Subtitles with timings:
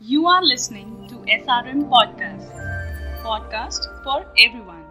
[0.00, 2.50] You are listening to SRM Podcast,
[3.22, 4.82] podcast for everyone.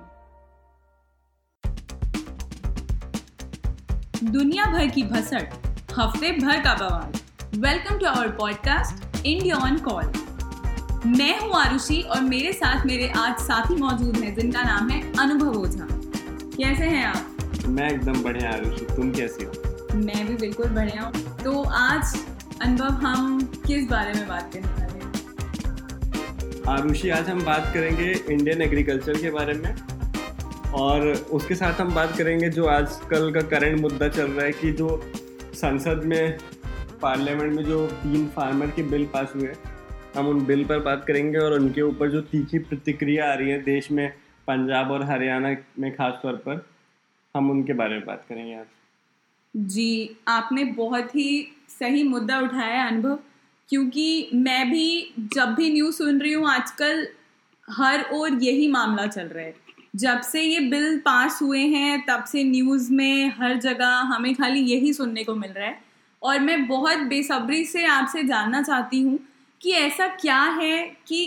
[4.24, 5.42] दुनिया भर की भसड़
[6.00, 7.12] हफ़्ते भर का बवाल।
[7.60, 10.12] Welcome to our podcast India on call
[11.18, 15.60] मैं हूँ आरुषि और मेरे साथ मेरे आज साथी मौजूद हैं जिनका नाम है अनुभव
[15.60, 15.88] ओझा।
[16.58, 17.66] कैसे हैं आप?
[17.68, 19.52] मैं एकदम बढ़िया आरुषि। तुम कैसी हो?
[19.96, 22.26] मैं भी बिल्कुल बढ़िया हूँ। तो आज
[22.62, 24.85] अनुभव हम किस बारे में बात हैं
[26.70, 32.18] आरुषि, आज हम बात करेंगे इंडियन एग्रीकल्चर के बारे में और उसके साथ हम बात
[32.18, 34.88] करेंगे जो आजकल का करंट मुद्दा चल रहा है कि जो
[35.54, 36.38] संसद में
[37.02, 39.54] पार्लियामेंट में जो तीन फार्मर के बिल पास हुए
[40.16, 43.62] हम उन बिल पर बात करेंगे और उनके ऊपर जो तीखी प्रतिक्रिया आ रही है
[43.62, 44.10] देश में
[44.48, 46.66] पंजाब और हरियाणा में खास तौर पर,
[47.36, 48.66] हम उनके बारे में बात करेंगे आज।
[49.56, 51.48] जी, आपने बहुत ही
[51.80, 53.20] सही मुद्दा उठाया अनुभव।
[53.70, 57.08] क्योंकि मैं भी जब भी न्यूज़ सुन रही हूँ आजकल
[57.68, 59.54] हर ओर यही मामला चल रहा है।
[59.96, 64.60] जब से ये बिल पास हुए हैं तब से न्यूज़ में हर जगह हमें खाली
[64.62, 65.80] यही सुनने को मिल रहा है।
[66.22, 69.20] और मैं बहुत बेसब्री से आपसे जानना चाहती हूँ
[69.62, 71.26] कि ऐसा क्या है कि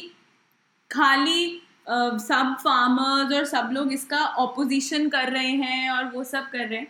[0.90, 6.48] खाली अ, सब फार्मर्स और सब लोग इसका ऑपोजिशन कर रहे हैं और वो सब
[6.50, 6.86] कर रहे हैं।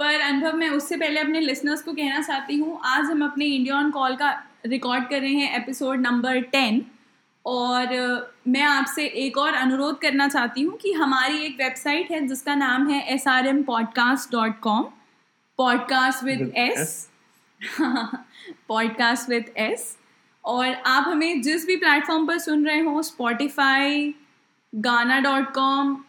[0.00, 3.76] पर अनुभव मैं उससे पहले अपने लिसनर्स को कहना चाहती हूँ आज हम अपने इंडिया
[3.76, 4.30] ऑन कॉल का
[4.66, 6.84] रिकॉर्ड कर रहे हैं एपिसोड नंबर टेन
[7.44, 7.88] और
[8.48, 12.88] मैं आपसे एक और अनुरोध करना चाहती हूँ कि हमारी एक वेबसाइट है जिसका नाम
[12.90, 14.84] है S R M podcast dot com
[15.58, 17.10] podcast with S
[18.68, 19.96] podcast with S
[20.44, 24.14] और आप हमें जिस भी प्लेटफॉर्म पर सुन रहे हो Spotify
[24.72, 26.03] Gaana dot com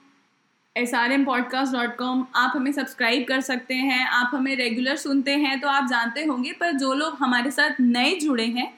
[0.75, 4.95] S R M podcast dot com आप हमें सब्सक्राइब कर सकते हैं, आप हमें रेगुलर
[4.95, 8.73] सुनते हैं तो आप जानते होंगे, पर जो लोग हमारे साथ नए जुड़े हैं,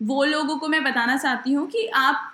[0.00, 2.28] वो लोगों को मैं बताना चाहती हूँ कि आप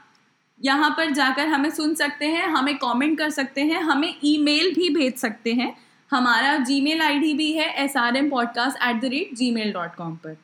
[0.61, 4.89] यहाँ पर जाकर हमें सुन सकते हैं, हमें कमेंट कर सकते हैं, हमें ईमेल भी
[4.91, 5.75] भेज सकते हैं।
[6.11, 9.95] हमारा जीमेल आईडी भी है S R M podcast at the rate G mail dot
[9.95, 10.37] com पर।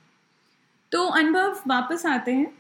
[0.93, 2.53] तो अनुभव, वापस आते हैं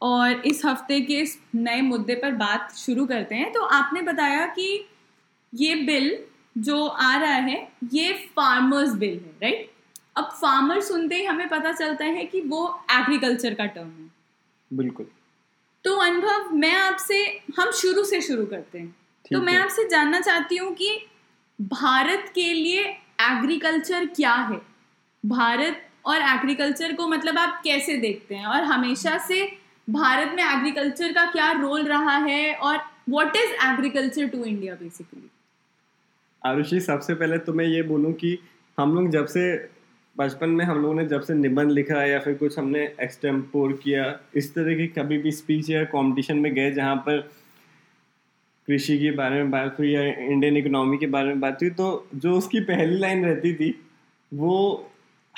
[0.00, 4.46] और इस हफ़्ते के इस नए मुद्दे पर बात शुरू करते हैं। तो आपने बताया
[4.48, 4.86] कि
[5.52, 6.16] ये बिल
[6.58, 7.56] जो आ रहा है
[7.92, 9.70] ये फार्मर्स बिल है राइट
[10.16, 14.08] अब फार्मर सुनते ही हमें पता चलता है कि वो एग्रीकल्चर का टर्म है।
[14.70, 15.06] बिल्कुल।
[15.84, 17.22] तो अनुभव मैं आपसे
[17.58, 18.94] हम शुरू से शुरू करते हैं।
[19.32, 20.96] तो मैं आपसे जानना चाहती हूँ कि
[21.58, 22.82] भारत के लिए
[23.20, 24.60] एग्रीकल्चर क्या है?
[25.24, 28.46] भारत और एग्रीकल्चर को मतलब आप कैसे देखते हैं?
[28.46, 29.44] और हमेशा से
[29.90, 32.54] भारत में एग्रीकल्चर का क्या रोल रहा है?
[32.54, 32.78] और
[33.08, 35.30] what is agriculture to India basically
[36.46, 38.38] Arushi सबसे पहले तो मैं ये बोलूँ कि
[38.78, 39.70] हम लोग जब से
[40.18, 44.20] बचपन में हम लोगों ने जब से निबंध लिखा या फिर कुछ हमने एक्सटेम्पोर किया
[44.34, 47.18] इस तरह की कभी भी स्पीच या कंपटीशन में गए जहाँ पर
[48.68, 52.08] कृषि के बारे में बात हुई या इंडियन इकोनॉमी के बारे में बात हुई तो
[52.14, 53.84] जो उसकी पहली लाइन रहती थी
[54.34, 54.90] वो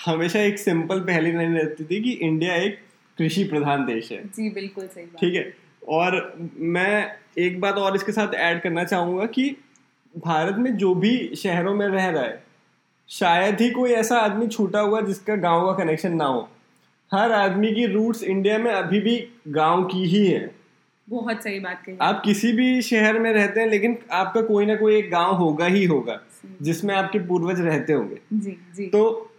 [0.06, 2.78] हमेशा एक सिंपल पहली लाइन रहती थी कि इंडिया एक
[3.18, 5.54] कृषि प्रधान देश है। जी बिल्कुल सही बात। ठीक है?
[5.88, 9.56] और मैं एक बात और इसके साथ ऐड करना चाहूँगा कि
[10.14, 12.42] भारत में जो भी शहरों में रह रहा है
[13.08, 16.48] शायद ही कोई ऐसा आदमी छूटा हुआ जिसका गाँव का कनेक्शन ना हो।
[17.12, 19.16] हर आदमी की रूट्स इंडिया में अभी भी
[19.48, 20.50] गाँव की ही है।
[21.08, 24.76] बहुत सही बात कही। आप किसी भी शहर में रहते हैं लेकिन आपका कोई ना
[24.76, 26.20] कोई एक गाँव होगा ही होगा
[26.62, 29.32] जिसमें आपके पूर्वज रहते होंगे। जी जी। तो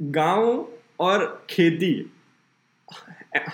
[0.00, 0.68] गाँव
[1.00, 2.12] और खेती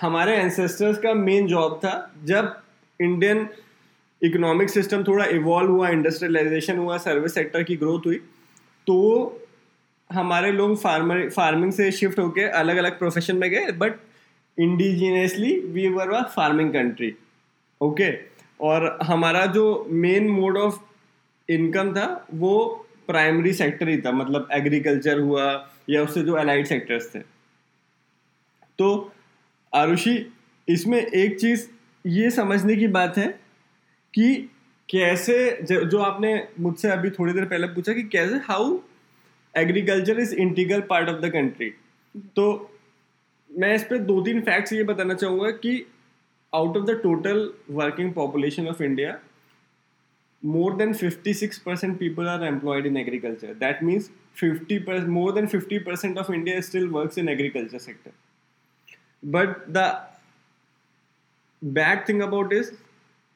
[0.01, 2.55] हमारे एंसेस्टर्स का मेन जॉब था जब
[2.99, 3.47] इंडियन
[4.23, 8.15] इकोनॉमिक सिस्टम थोड़ा इवॉल्व हुआ इंडस्ट्रियलाइजेशन हुआ सर्विस सेक्टर की ग्रोथ हुई
[8.87, 8.97] तो
[10.09, 13.99] हमारे लोग फार्मर फ़ार्मिंग से शिफ्ट होकर अलग अलग प्रोफेशन में गए but
[14.57, 17.13] indigenously we were a farming country
[17.81, 18.11] okay
[18.61, 20.79] और हमारा जो मेन मोड ऑफ़
[21.49, 25.45] इनकम था, वो प्राइमरी सेक्टर ही था मतलब एग्रीकल्चर हुआ,
[25.89, 27.19] या उससे जो अलाइड सेक्टर्स थे।
[28.79, 29.11] तो
[29.73, 30.15] आरुषि,
[30.67, 31.67] इसमें एक चीज़
[32.05, 33.27] ये समझने की बात है
[34.13, 34.49] कि
[34.89, 38.77] कैसे, जो आपने मुझसे अभी थोड़ी देर पहले पूछा कि कैसे how
[39.55, 41.69] agriculture is integral part of the country
[42.35, 42.45] तो
[43.49, 45.85] मैं इस पर दो तीन फैक्ट्स ये बताना चाहूँगा कि
[46.53, 49.19] out of the total working population of India
[50.43, 55.47] more than fifty six percent people are employed in agriculture that means fifty more than
[55.47, 58.11] fifty percent of India still work in agriculture sector
[59.23, 59.91] but the
[61.61, 62.71] bad thing about is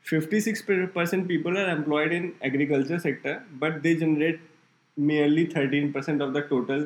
[0.08, 4.40] 56% people are employed in agriculture sector but they generate
[4.98, 6.86] merely 13% of the total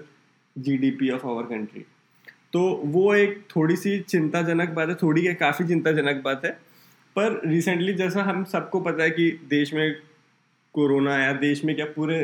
[0.56, 1.84] gdp of our country.
[2.54, 6.52] तो वो एक थोड़ी सी चिंताजनक बात है थोड़ी क्या काफ़ी चिंताजनक बात है।
[7.16, 9.96] पर रिसेंटली जैसा हम सबको पता है कि देश में
[10.74, 12.20] कोरोना आया देश में क्या पूरे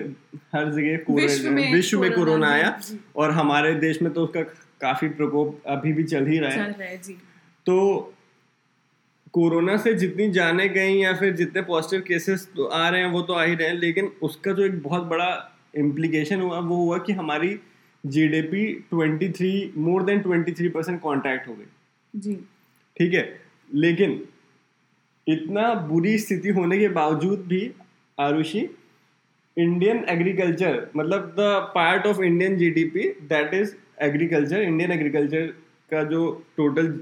[0.55, 2.79] हर जगह विश्व में विश्व में कोरोना, आया
[3.15, 4.41] और हमारे देश में तो उसका
[4.81, 6.97] काफ़ी प्रकोप अभी भी चल ही रहा है। है
[7.65, 7.77] तो
[9.33, 13.21] कोरोना से जितनी जाने गई या फिर जितने पॉजिटिव केसेस तो आ रहे हैं वो
[13.21, 15.29] तो आ ही रहे हैं लेकिन उसका जो एक बहुत बड़ा
[15.77, 17.59] इम्प्लीकेशन हुआ वो हुआ कि हमारी
[18.05, 22.35] GDP 23 more than 23 percent contract हो गई। जी।
[22.97, 23.41] ठीक है?
[23.73, 24.21] लेकिन
[25.27, 27.71] इतना बुरी स्थिति होने के बावजूद भी
[28.19, 28.69] आरुषि
[29.57, 35.45] इंडियन एग्रीकल्चर मतलब the part of Indian GDP that is agriculture Indian agriculture
[35.91, 36.99] का जो टोटल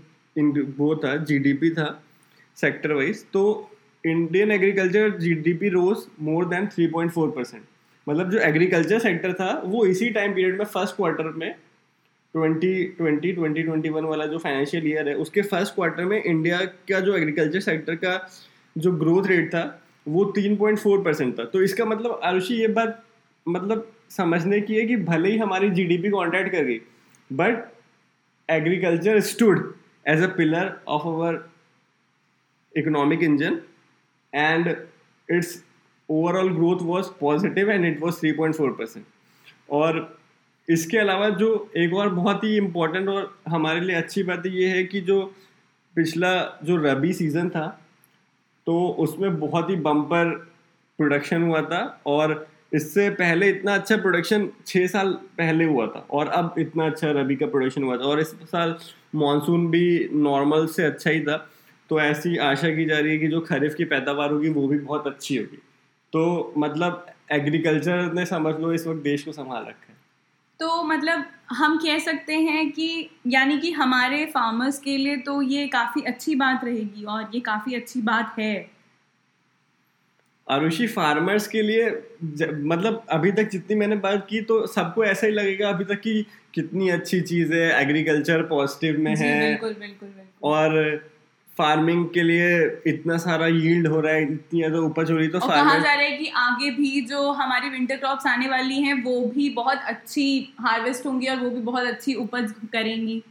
[0.78, 2.05] वो था जीडीपी था
[2.58, 3.46] सेक्टर वाइज तो
[4.04, 7.64] Indian agriculture GDP rose more than 3.4 percent
[8.08, 11.56] मतलब जो एग्रीकल्चर सेक्टर था, वो इसी टाइम पीरियड में फ़र्स्ट क्वार्टर में
[12.34, 16.60] 2020 2021 वाला जो फाइनेंशियल ईयर है, उसके फ़र्स्ट क्वार्टर में इंडिया
[16.90, 18.20] का जो एग्रीकल्चर सेक्टर का
[18.76, 19.64] जो ग्रोथ रेट था,
[20.08, 21.46] वो 3.4 परसेंट था.
[21.46, 23.04] तो इसका मतलब आरुषि, ये बात
[23.46, 26.80] मतलब समझने की है कि भले ही हमारी जीडीपी कॉन्ट्रैक्ट कर गई
[27.30, 27.64] but
[28.50, 29.74] agriculture stood
[30.06, 31.44] as a pillar of our
[32.76, 33.62] economic engine,
[34.34, 34.78] and
[35.30, 35.62] its
[36.10, 39.06] overall growth was positive and it was 3.4 percent.
[39.72, 40.18] और
[40.68, 44.84] इसके अलावा जो एक और बहुत ही इम्पोर्टेंट और हमारे लिए अच्छी बात ये है
[44.84, 45.22] कि जो
[45.96, 46.34] पिछला
[46.64, 47.68] जो रबी सीज़न था
[48.68, 50.30] तो उसमें बहुत ही बम्पर
[51.00, 56.28] प्रोडक्शन हुआ था और इससे पहले इतना अच्छा प्रोडक्शन छः साल पहले हुआ था और
[56.28, 58.76] अब इतना अच्छा रबी का प्रोडक्शन हुआ था और इस साल
[59.16, 61.38] मानसून भी नॉर्मल से अच्छा ही था।
[61.90, 64.78] तो ऐसी आशा की जा रही है कि जो खरीफ की पैदावार होगी वो भी
[64.78, 65.58] बहुत अच्छी होगी।
[66.14, 69.98] तो मतलब एग्रीकल्चर ने समझ लो इस वक्त देश को संभाल रखा है।
[70.60, 75.68] तो मतलब हम कह सकते हैं कि यानी कि हमारे फार्मर्स के लिए तो ये
[75.68, 78.70] काफ़ी अच्छी बात रहेगी और ये काफ़ी अच्छी बात है।
[80.50, 81.90] आरुषि फार्मर्स के लिए
[82.64, 86.26] मतलब अभी तक जितनी मैंने बात की तो सबको ऐसा ही लगेगा अभी तक कि
[86.54, 91.10] कितनी अच्छी चीज़ है एग्रीकल्चर पॉजिटिव में जी है। बिल्कुल बिल्कुल बिल्कुल। और
[91.58, 92.48] फ़ार्मिंग के लिए
[92.88, 95.94] इतना सारा यील्ड हो रहा है इतनी ज़्यादा उपज हो रही है तो कहा जा
[95.94, 99.82] रहा है कि आगे भी जो हमारी विंटर क्रॉप्स आने वाली हैं वो भी बहुत
[99.88, 100.28] अच्छी
[100.62, 103.22] हार्वेस्ट होंगी और वो भी बहुत अच्छी उपज करेंगी।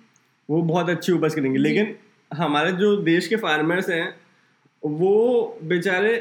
[0.49, 1.95] वो बहुत अच्छी उपज करेंगी। लेकिन
[2.31, 4.15] हमारे जो देश के फार्मर्स हैं
[4.83, 6.17] वो बेचारे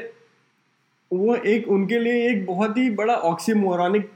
[1.10, 4.10] वो एक उनके लिए एक बहुत ही बड़ा ऑक्सीमोरॉनिक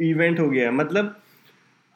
[0.00, 1.16] इवेंट हो गया है। मतलब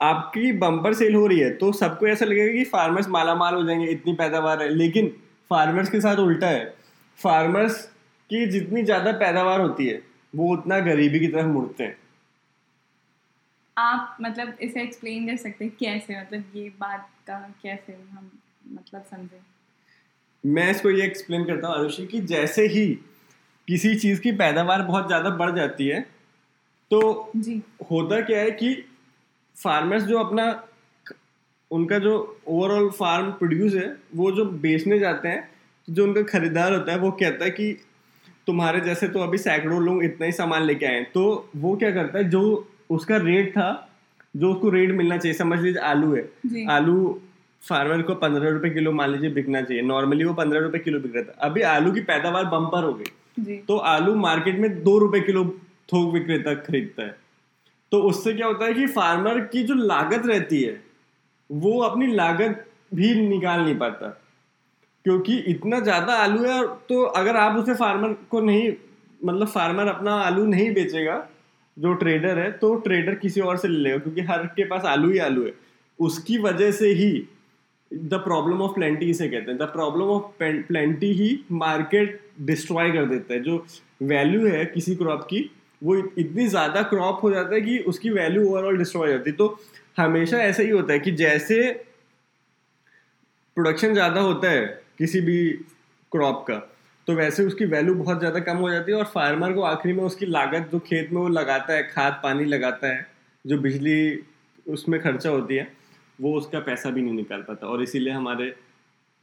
[0.00, 3.62] आपकी बम्पर सेल हो रही है तो सबको ऐसा लगेगा कि फार्मर्स माला माल हो
[3.65, 5.09] जाएँगे इतनी पैदावार है। लेकिन
[5.50, 6.65] फार्मर्स के साथ उल्टा है।
[7.19, 7.83] फार्मर्स
[8.31, 10.03] की जितनी ज़्यादा पैदावार होती है
[10.35, 11.97] वो उतना गरीबी की तरफ़ मुड़ते हैं।
[13.77, 18.31] आप मतलब इसे एक्सप्लेन कर सकते हैं कैसे मतलब ये बात का कैसे हम
[18.73, 19.41] मतलब समझे?
[20.45, 22.87] मैं इसको ये एक्सप्लेन करता हूँ आरुषि कि जैसे ही
[23.69, 26.00] किसी चीज़ की पैदावार बहुत ज़्यादा बढ़ जाती है
[26.91, 27.00] तो
[27.37, 27.61] जी।
[27.91, 28.73] होता क्या है कि
[29.59, 30.45] फार्मर्स जो अपना
[31.71, 32.15] उनका जो
[32.49, 35.49] ओवरऑल फार्म प्रोड्यूस है वो जो बेचने जाते हैं
[35.89, 37.73] जो उनका खरीदार होता है वो कहता है कि
[38.47, 42.19] तुम्हारे जैसे तो अभी सैकड़ों लोग इतना ही सामान लेके आए तो वो क्या करता
[42.19, 42.43] है जो
[42.91, 43.69] उसका रेट था
[44.37, 47.21] जो उसको रेट मिलना चाहिए समझ लीजिए आलू है। आलू
[47.63, 51.17] फार्मर को पंद्रह रुपए किलो मान लीजिए बिकना चाहिए। नॉर्मली वो पंद्रह रुपए किलो बिक
[51.17, 55.21] रहा था। अभी आलू की पैदावार बम्पर हो गई। तो आलू मार्केट में दो रुपए
[55.21, 55.45] किलो
[55.93, 57.17] थोक विक्रेता खरीदता है।
[57.92, 60.80] तो उससे क्या होता है कि फार्मर की जो लागत रहती है,
[61.50, 62.64] वो अपनी लागत
[62.95, 64.09] भी निकाल नहीं पाता।
[65.04, 68.73] क्योंकि इतना ज़्यादा आलू है तो अगर आप उसे फार्मर को नहीं
[69.21, 71.26] मतलब फार्मर अपना आलू नहीं बेचेगा,
[71.76, 75.11] जो ट्रेडर है तो ट्रेडर किसी और से ले लेगा, क्योंकि हर के पास आलू
[75.11, 75.52] ही आलू है।
[75.99, 77.11] उसकी वजह से ही
[77.90, 83.07] द प्रॉब्लम ऑफ़ प्लेंटी इसे कहते हैं। द प्रॉब्लम ऑफ़ प्लेंटी ही मार्केट डिस्ट्रॉय कर
[83.07, 83.64] देता है। जो
[84.04, 85.40] वैल्यू है किसी क्रॉप की
[85.82, 89.37] वो इतनी ज़्यादा क्रॉप हो जाता है कि उसकी वैल्यू ओवरऑल डिस्ट्रॉय हो जाती है।
[89.37, 89.58] तो
[89.99, 91.61] हमेशा ऐसा ही होता है कि जैसे
[93.56, 94.66] प्रोडक्शन ज़्यादा होता है
[94.99, 95.38] किसी भी
[96.12, 96.58] क्रॉप का
[97.08, 100.02] तो वैसे उसकी वैल्यू बहुत ज़्यादा कम हो जाती है और फार्मर को आखिरी में
[100.04, 103.06] उसकी लागत जो खेत में वो लगाता है, खाद, पानी लगाता है,
[103.44, 104.25] जो बिजली
[104.66, 105.66] उसमें खर्चा होती है,
[106.18, 108.54] वो उसका पैसा भी नहीं निकाल पाता। और इसीलिए हमारे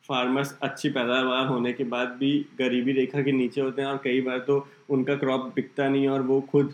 [0.09, 4.21] फार्मर्स अच्छी पैदावार होने के बाद भी गरीबी रेखा के नीचे होते हैं और कई
[4.21, 6.73] बार तो उनका क्रॉप बिकता नहीं और वो खुद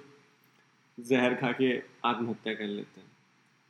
[0.97, 1.71] जहर खा के
[2.05, 3.09] आत्महत्या कर लेते हैं।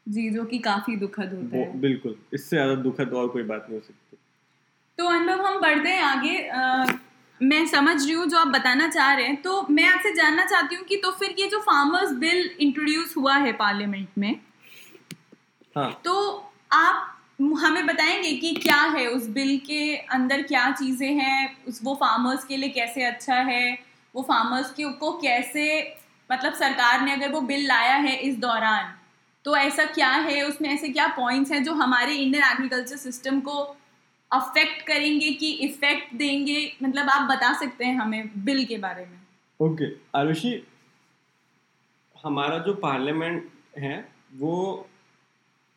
[0.07, 3.79] जी जो कि काफ़ी दुखद होता है। बिल्कुल इससे ज़्यादा दुखद और कोई बात नहीं
[3.79, 4.17] हो सकती।
[4.97, 6.85] तो अनुभव हम बढ़ते हैं आगे। अ,
[7.41, 10.75] मैं समझ रही हूँ जो आप बताना चाह रहे हैं। तो मैं आपसे जानना चाहती
[10.75, 14.39] हूँ कि तो फिर ये जो फार्मर्स बिल इंट्रोड्यूस हुआ है पार्लियामेंट में
[15.75, 16.13] हाँ। तो
[16.73, 17.10] आप
[17.41, 22.43] हमें बताएँगे कि क्या है, उस बिल के अंदर क्या चीज़ें हैं, उस वो फार्मर्स
[22.45, 23.77] के लिए कैसे अच्छा है,
[24.15, 25.65] वो फार्मर्स के को कैसे
[26.31, 28.93] मतलब सरकार ने अगर वो बिल लाया है इस दौरान
[29.45, 33.57] तो ऐसा क्या है, उसमें ऐसे क्या पॉइंट्स हैं जो हमारे इंडियन एग्रीकल्चर सिस्टम को
[34.31, 39.19] अफेक्ट करेंगे कि इफ़ेक्ट देंगे मतलब आप बता सकते हैं हमें बिल के बारे में
[39.59, 39.99] ओके okay.
[40.15, 40.67] आरुषि,
[42.23, 44.87] हमारा जो पार्लियामेंट है, वो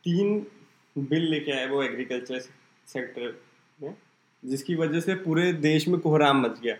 [0.04, 0.46] तीन
[0.96, 2.40] बिल लेके आए वो एग्रीकल्चर
[2.88, 3.34] सेक्टर
[3.80, 3.94] में
[4.42, 6.74] जिसकी वजह से पूरे देश में कोहराम मच गया।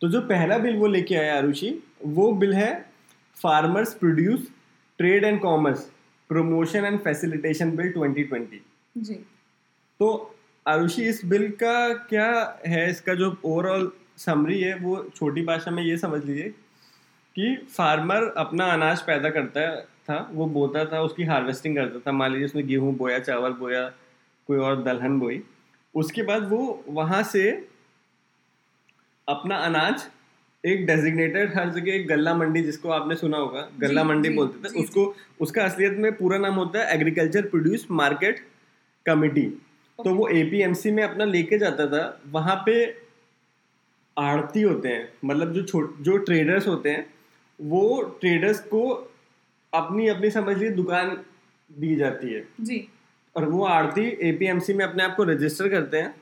[0.00, 1.70] तो जो पहला बिल वो लेके आया आरुषि
[2.04, 2.74] वो बिल है
[3.36, 4.48] farmers produce
[4.98, 5.90] trade and commerce
[6.30, 8.60] promotion and facilitation bill 2020
[8.96, 9.14] जी।
[10.00, 10.36] तो
[10.66, 12.90] आरुषि इस बिल का क्या है?
[12.90, 16.54] इसका जो ओवरऑल समरी है वो छोटी भाषा में ये समझ लीजिए
[17.36, 22.30] कि फार्मर अपना अनाज पैदा करता था वो बोता था उसकी हार्वेस्टिंग करता था। मान
[22.32, 23.88] लीजिए उसने गेहूँ बोया चावल बोया
[24.46, 25.42] कोई और दलहन बोई
[25.94, 27.68] उसके बाद वो वहाँ से
[29.28, 30.06] अपना अनाज
[30.66, 34.34] एक डेजिग्नेटेड हर जगह एक गल्ला मंडी जिसको आपने सुना होगा गल्ला जी, मंडी जी,
[34.34, 38.46] बोलते थे जी, उसको उसका असलियत में पूरा नाम होता है एग्रीकल्चर प्रोड्यूस मार्केट
[39.06, 39.46] कमिटी
[40.04, 42.98] तो वो एपीएमसी में अपना लेके जाता था वहाँ पे
[44.18, 47.15] आड़ती होते हैं मतलब जो छोट जो ट्रेडर्स होते हैं
[47.58, 48.88] वो ट्रेडर्स को
[49.72, 51.16] अपनी अपनी समझ लीजिए दुकान
[51.70, 52.88] दी जाती है। जी।
[53.36, 56.14] और वो आड़ती एपीएमसी में अपने आप को रजिस्टर करते हैं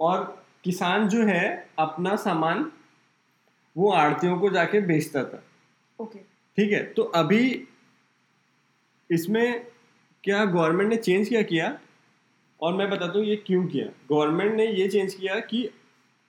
[0.00, 0.24] और
[0.64, 2.70] किसान जो है अपना सामान
[3.76, 5.42] वो आड़तियों को जाके बेचता था।
[5.98, 7.68] ओके। ठीक है तो अभी
[9.10, 9.66] इसमें
[10.24, 11.78] क्या गवर्नमेंट ने चेंज क्या किया?
[12.60, 15.68] और मैं बताता हूँ ये क्यों किया। गवर्नमेंट ने ये चेंज किया कि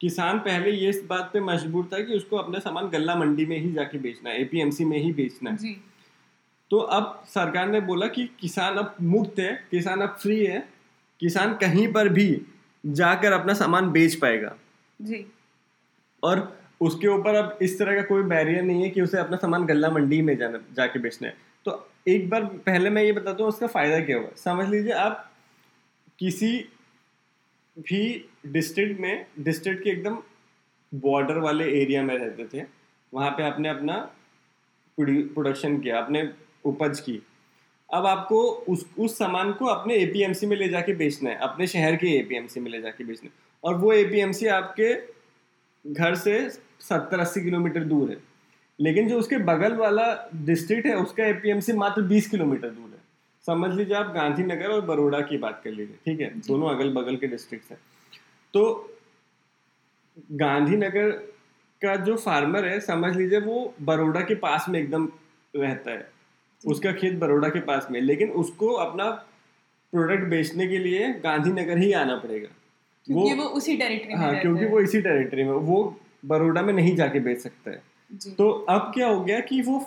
[0.02, 3.58] किसान पहले ये इस बात पे मजबूर था कि उसको अपना सामान गल्ला मंडी में
[3.60, 5.74] ही जाके बेचना है एपीएमसी में ही बेचना है।
[6.72, 10.60] तो अब सरकार ने बोला कि किसान अब मुक्त है किसान अब फ्री है
[11.20, 12.30] किसान कहीं पर भी
[12.86, 14.56] जाकर अपना सामान बेच पाएगा।
[15.00, 15.26] जी।
[16.24, 19.66] और उसके ऊपर अब इस तरह का कोई बैरियर नहीं है कि उसे अपना सामान
[19.66, 21.36] गल्ला मंडी में जाना जाके बेचना है।
[21.66, 24.30] तो एक बार पहले मैं ये बताता हूँ उसका फ़ायदा क्या हुआ?
[24.36, 25.32] समझ लीजिए आप
[26.20, 26.58] किसी
[27.80, 30.24] भी डिस्ट्रिक्ट में, डिस्ट्रिक्ट के एकदम
[30.94, 32.66] बॉर्डर वाले एरिया में रहते थे।
[33.14, 33.98] वहाँ पे आपने अपना
[35.00, 36.34] प्रोडक्शन किया अपने
[36.66, 37.22] उपज की।
[37.94, 41.96] अब आपको उस उस सामान को अपने एपीएमसी में ले जाके बेचना है, अपने शहर
[41.96, 45.18] के एपीएमसी में ले जाके बेचना है। और वो एपीएमसी आपके
[45.94, 48.18] घर से सत्तर, अस्सी किलोमीटर दूर है।
[48.80, 52.97] लेकिन जो उसके बगल वाला डिस्ट्रिक्ट है, उसका एपीएमसी मात्र बीस किलोमीटर दूर है।
[53.48, 56.30] समझ लीजिए आप गांधीनगर और बड़ोड़ा की बात कर लीजिए ठीक है?
[56.48, 57.80] दोनों अगल बगल के डिस्ट्रिक्ट हैं।
[58.54, 58.64] तो
[60.34, 61.10] गांधीनगर
[61.82, 65.08] का जो फार्मर है समझ लीजिए वो बड़ोड़ा के पास में एकदम
[65.56, 66.10] रहता है।
[66.64, 69.10] उसका खेत बड़ोड़ा के पास में लेकिन उसको अपना
[69.94, 72.48] प्रोडक्ट बेचने के लिए गांधीनगर ही आना पड़ेगा।
[73.08, 75.78] क्योंकि वो उसी टेरिटरी हाँ क्योंकि वो इसी टेरिटरी में वो
[76.26, 79.80] बड़ोड़ा में नहीं जाके बेच सकता है। जी। तो अब क्या हो गया कि वो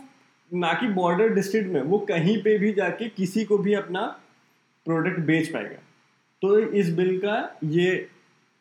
[0.53, 4.03] ना कि बॉर्डर डिस्ट्रिक्ट में वो कहीं पे भी जाके किसी को भी अपना
[4.87, 5.79] प्रोडक्ट बेच पाएगा।
[6.43, 8.09] तो इस बिल का ये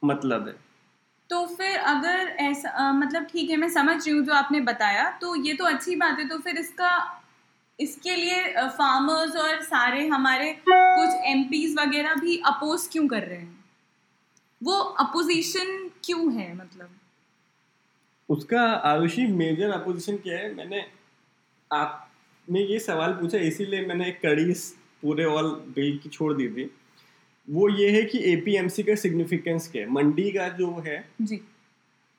[0.03, 0.53] मतलब है।
[1.29, 5.10] तो फिर अगर ऐसा अ, मतलब ठीक है मैं समझ रही हूँ जो आपने बताया
[5.12, 6.91] तो ये तो अच्छी बात है तो फिर इसका
[7.79, 11.43] इसके लिए फार्मर्स और सारे हमारे कुछ एम
[11.79, 13.65] वगैरह भी अपोज क्यों कर रहे हैं?
[14.62, 16.89] वो अपोजिशन क्यों है मतलब?
[18.29, 20.53] उसका आरुषि मेजर अपोजिशन क्या है?
[20.55, 20.86] मैंने
[21.72, 24.70] आपने ये सवाल पूछा इसीलिए मैंने एक कड़ी इस
[25.02, 26.70] पूरे ऑल बिल की छोड़ दी थी।
[27.48, 29.92] वो ये है कि एपीएमसी का सिग्निफिकेंस क्या है?
[29.92, 31.42] मंडी का जो है जी।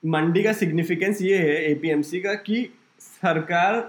[0.02, 2.68] मंडी का सिग्निफिकेंस ये है एपीएमसी का कि
[3.00, 3.80] सरकार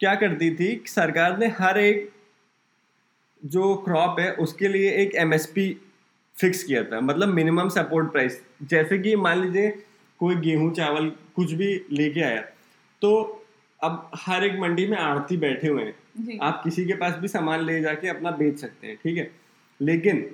[0.00, 0.82] क्या करती थी?
[0.86, 2.10] सरकार ने हर एक
[3.42, 5.68] जो क्रॉप है उसके लिए एक एमएसपी
[6.36, 9.70] फिक्स किया था। मतलब मिनिमम सपोर्ट प्राइस जैसे कि मान लीजिए
[10.20, 12.40] कोई गेहूँ चावल कुछ भी लेके आया
[13.02, 13.40] तो
[13.84, 17.60] अब हर एक मंडी में आड़ती बैठे हुए हैं। आप किसी के पास भी सामान
[17.60, 19.30] ले जाके अपना बेच सकते हैं ठीक है?
[19.80, 20.24] लेकिन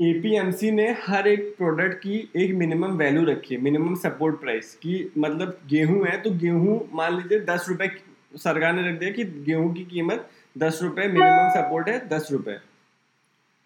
[0.00, 5.12] एपीएमसी ने हर एक प्रोडक्ट की एक मिनिमम वैल्यू रखी है मिनिमम सपोर्ट प्राइस की।
[5.18, 7.90] मतलब गेहूँ है तो गेहूँ मान लीजिए दस रुपए
[8.36, 12.58] सरकार ने रख दिया कि गेहूँ की कीमत दस रुपए मिनिमम सपोर्ट है दस रुपए।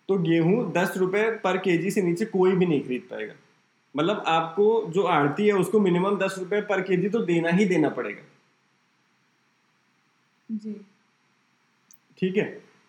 [0.09, 3.35] तो गेहूँ दस रुपए पर केजी से नीचे कोई भी नहीं खरीद पाएगा।
[3.95, 7.89] मतलब आपको जो आड़ती है उसको मिनिमम दस रुपए पर केजी तो देना ही देना
[7.89, 8.23] पड़ेगा।
[10.49, 10.73] जी।
[12.19, 12.45] ठीक है?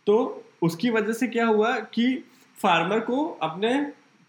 [0.08, 2.24] तो उसकी वजह से क्या हुआ कि
[2.58, 3.74] फार्मर को अपने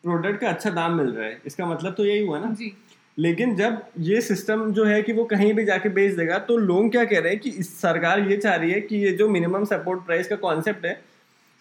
[0.05, 2.51] प्रोडक्ट का अच्छा दाम मिल रहा है। इसका मतलब तो यही हुआ ना?
[2.51, 2.73] जी।
[3.19, 6.91] लेकिन जब ये सिस्टम जो है कि वो कहीं भी जाके बेच देगा तो लोग
[6.91, 9.65] क्या कह रहे हैं कि इस सरकार ये चाह रही है कि ये जो मिनिमम
[9.65, 10.95] सपोर्ट प्राइस का कॉन्सेप्ट है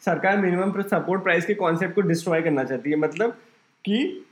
[0.03, 3.31] सरकार मिनिमम सपोर्ट प्राइस के कॉन्सेप्ट को डिस्ट्रॉय करना चाहती है। मतलब
[3.85, 4.25] कि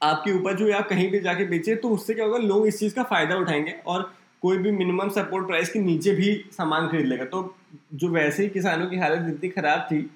[0.00, 2.94] आपकी उपज हुई आप कहीं भी जाके बेचे तो उससे क्या होगा, लोग इस चीज़
[2.94, 7.24] का फ़ायदा उठाएँगे और कोई भी मिनिमम सपोर्ट प्राइस के नीचे भी सामान खरीद लेगा।
[7.26, 7.54] तो
[7.94, 10.10] जो वैसे ही किसानों की हालत इतनी ख़राब थी,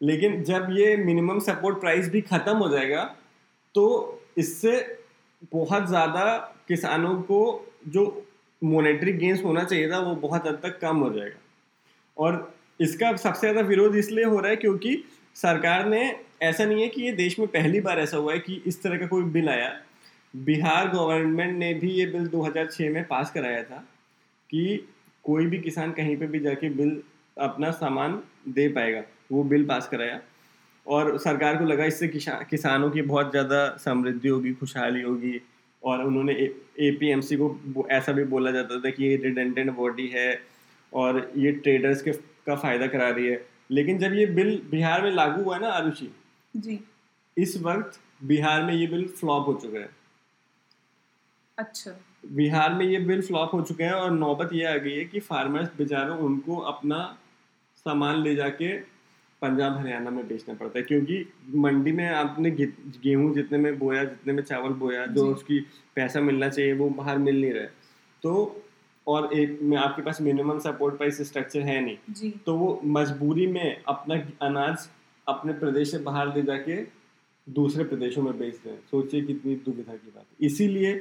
[0.00, 3.02] लेकिन जब ये मिनिमम सपोर्ट प्राइस भी ख़त्म हो जाएगा
[3.74, 3.84] तो
[4.38, 4.72] इससे
[5.52, 6.24] बहुत ज़्यादा
[6.68, 7.40] किसानों को
[7.88, 8.04] जो
[8.62, 11.38] मोनेटरी गेंस होना चाहिए था, वो बहुत हद तक कम हो जाएगा।
[12.16, 14.96] और इसका सबसे ज़्यादा विरोध इसलिए हो रहा है क्योंकि
[15.36, 16.04] सरकार ने
[16.44, 18.98] ऐसा नहीं है कि ये देश में पहली बार ऐसा हुआ है कि इस तरह
[18.98, 19.70] का कोई बिल आया।
[20.34, 23.76] बिहार गवर्नमेंट ने भी ये बिल 2006 में पास कराया था
[24.50, 24.76] कि
[25.24, 27.00] कोई भी किसान कहीं पे भी जाके बिल
[27.36, 30.20] अपना सामान दे पाएगा। वो बिल पास कराया
[30.86, 35.40] और सरकार को लगा इससे किसानों की बहुत ज़्यादा समृद्धि होगी, खुशहाली होगी
[35.82, 40.40] और उन्होंने ए पी को ऐसा भी बोला जाता था कि ये रिडेंडेंट बॉडी है
[40.92, 45.10] और ये ट्रेडर्स के, का फ़ायदा करा रही है। लेकिन जब ये बिल बिहार में
[45.12, 46.10] लागू हुआ ना, आरुषि
[46.56, 46.80] जी।
[47.36, 49.90] इस वक्त बिहार में ये बिल फ्लॉप हो चुका है।
[51.58, 51.90] अच्छा।
[52.32, 55.20] बिहार में ये बिल फ्लॉप हो चुके हैं और नौबत ये आ गई है कि
[55.20, 57.18] फार्मर्स बेचारों उनको अपना
[57.86, 58.76] सामान ले जाके
[59.42, 64.32] पंजाब हरियाणा में बेचना पड़ता है क्योंकि मंडी में आपने गेहूँ जितने में बोया जितने
[64.32, 65.60] में चावल बोया जो उसकी
[65.96, 67.66] पैसा मिलना चाहिए वो बाहर मिल नहीं रहा।
[68.22, 68.62] तो
[69.06, 73.46] और एक में आपके पास मिनिमम सपोर्ट प्राइस स्ट्रक्चर है नहीं। जी। तो वो मजबूरी
[73.46, 74.14] में अपना
[74.46, 74.88] अनाज
[75.26, 76.76] अपने प्रदेश से बाहर ले जाके
[77.46, 81.00] दूसरे प्रदेशों में बेच रहे हैं सोचिए कितनी दुविधा की बात इसीलिए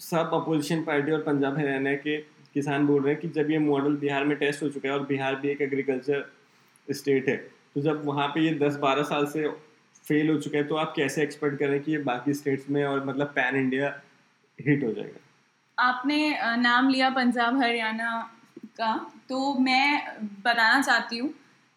[0.00, 2.16] सब अपोजिशन पार्टी और पंजाब हरियाणा के
[2.54, 5.06] किसान बोल रहे हैं कि जब ये मॉडल बिहार में टेस्ट हो चुका है और
[5.06, 6.24] बिहार भी एक एग्रीकल्चर
[6.88, 7.36] स्टेट है
[7.74, 9.48] तो जब वहाँ पे ये दस बारह साल से
[10.04, 13.04] फेल हो चुका है तो आप कैसे एक्सपेक्ट करें कि ये बाकी स्टेट्स में और
[13.04, 13.88] मतलब पैन इंडिया
[14.58, 15.20] हिट हो जाएगा?
[15.78, 16.18] आपने
[16.56, 18.10] नाम लिया पंजाब हरियाणा
[18.78, 18.94] का
[19.28, 21.32] तो मैं बताना चाहती हूँ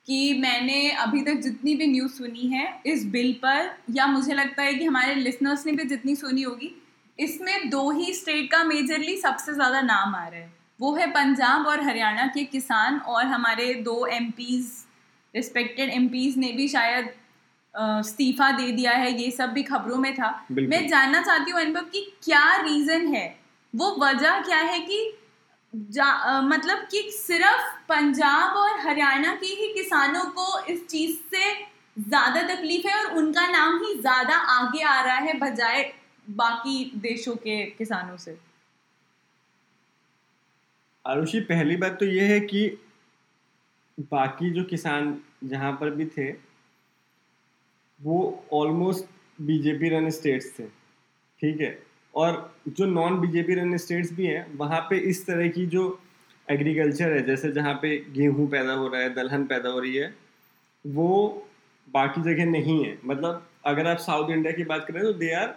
[0.07, 4.63] कि मैंने अभी तक जितनी भी न्यूज़ सुनी है इस बिल पर या मुझे लगता
[4.63, 6.71] है कि हमारे लिसनर्स ने भी जितनी सुनी होगी
[7.19, 11.67] इसमें दो ही स्टेट का मेजरली सबसे ज़्यादा नाम आ रहा है। वो है पंजाब
[11.67, 14.31] और हरियाणा के किसान और हमारे दो एम
[15.33, 17.09] रिस्पेक्टेड एम ने भी शायद
[17.75, 21.89] इस्तीफा दे दिया है ये सब भी खबरों में था। मैं जानना चाहती हूँ अनुभव
[21.91, 23.27] कि क्या रीज़न है?
[23.73, 24.99] वो वजह क्या है कि
[25.73, 31.53] जा, मतलब कि सिर्फ़ पंजाब और हरियाणा के ही किसानों को इस चीज़ से
[31.99, 35.83] ज़्यादा तकलीफ़ है और उनका नाम ही ज़्यादा आगे आ रहा है बजाय
[36.27, 38.37] बाकी देशों के किसानों से।
[41.05, 42.67] आरुषि पहली बात तो ये है कि
[44.11, 46.31] बाकी जो किसान जहाँ पर भी थे
[47.99, 48.17] वो
[48.53, 49.05] ऑलमोस्ट
[49.41, 50.67] बीजेपी रन स्टेट्स थे
[51.39, 51.71] ठीक है?
[52.17, 55.99] और जो नॉन बीजेपी रन स्टेट्स भी हैं, वहाँ पे इस तरह की जो
[56.47, 60.13] एग्रीकल्चर है, जैसे जहाँ पे गेहूँ पैदा हो रहा है, दलहन पैदा हो रही है,
[60.85, 61.47] वो
[61.93, 65.47] बाकी जगह नहीं है। मतलब अगर आप साउथ इंडिया की बात करें तो they are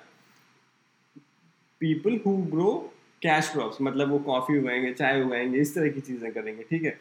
[1.81, 2.92] people who grow
[3.23, 6.99] cash crops मतलब वो कॉफ़ी उगाएँगे, चाय उगाएँगे, इस तरह की चीज़ें करेंगे, ठीक है?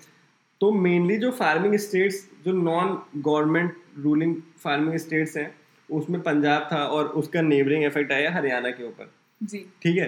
[0.62, 5.56] तो मेनली जो फ़ार्मिंग स्टेट्स जो non government ruling farming states हैं,
[5.90, 10.08] उसमें पंजाब था और उसका नेबरिंग इफ़ेक्ट आया हरियाणा के ऊपर। ठीक है?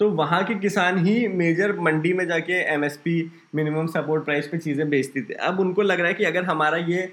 [0.00, 3.20] तो वहाँ के किसान ही मेजर मंडी में जाके एमएसपी
[3.54, 6.78] मिनिमम सपोर्ट प्राइस पे चीज़ें बेचते थे। अब उनको लग रहा है कि अगर हमारा
[6.78, 7.12] ये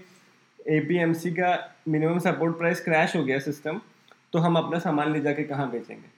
[0.69, 1.51] एपीएमसी का
[1.87, 3.79] मिनिमम सपोर्ट प्राइस क्रैश हो गया सिस्टम
[4.33, 6.09] तो हम अपना सामान ले जाके कहाँ बेचेंगे?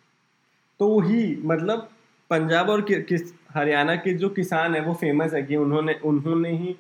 [0.80, 1.90] तो वही मतलब
[2.30, 6.76] पंजाब और किस, हरियाणा के जो किसान है, वो फ़ेमस है कि उन्होंने उन्होंने ही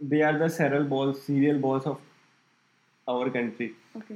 [0.00, 1.98] they are the cereal bowls cereal bowls of
[3.08, 3.66] our country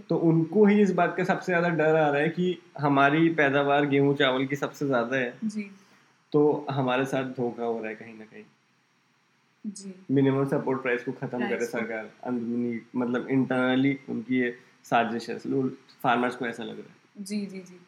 [0.09, 3.87] तो उनको ही इस बात का सबसे ज़्यादा डर आ रहा है कि हमारी पैदावार
[3.87, 5.71] गेहूँ चावल की सबसे ज़्यादा है। जी।
[6.33, 8.45] तो हमारे साथ धोखा हो रहा है कहीं ना कहीं।
[9.65, 15.39] जी। मिनिमम सपोर्ट प्राइस को खत्म करे सरकार। अंदरूनी मतलब इंटरनली उनकी ये साजिश है।
[16.03, 17.81] फार्मर्स को ऐसा लग रहा है। जी जी जी।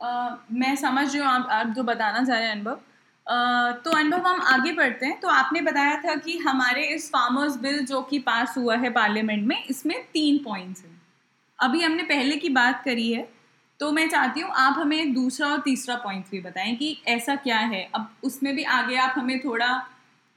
[0.00, 2.80] आ, मैं समझ रही हूँ आप आप जो बताना चाह रहे हैं अनुभव
[3.26, 7.84] तो अनुभव हम आगे बढ़ते हैं। तो आपने बताया था कि हमारे इस फार्मर्स बिल
[7.86, 11.00] जो कि पास हुआ है पार्लियामेंट में, इसमें तीन पॉइंट्स हैं।
[11.58, 13.28] अभी हमने पहले की बात करी है
[13.80, 17.58] तो मैं चाहती हूँ आप हमें दूसरा और तीसरा पॉइंट भी बताएँ कि ऐसा क्या
[17.58, 19.68] है। अब उसमें भी आगे आप हमें थोड़ा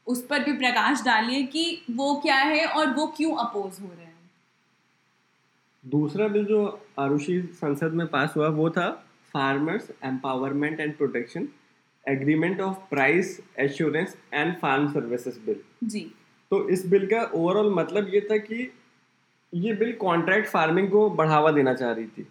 [0.08, 4.06] उस पर भी प्रकाश डालिए कि वो क्या है और वो क्यों अपोज हो रहे
[4.06, 4.17] हैं।
[5.84, 6.60] दूसरा बिल जो
[6.99, 8.89] आरुषि संसद में पास हुआ, वो था
[9.34, 11.47] farmers empowerment and protection
[12.10, 16.00] agreement of price assurance and farm services bill जी।
[16.52, 18.72] तो इस बिल का ओवरऑल मतलब ये था कि
[19.54, 22.28] ये बिल कॉन्ट्रैक्ट फ़ार्मिंग को बढ़ावा देना चाह रही थी।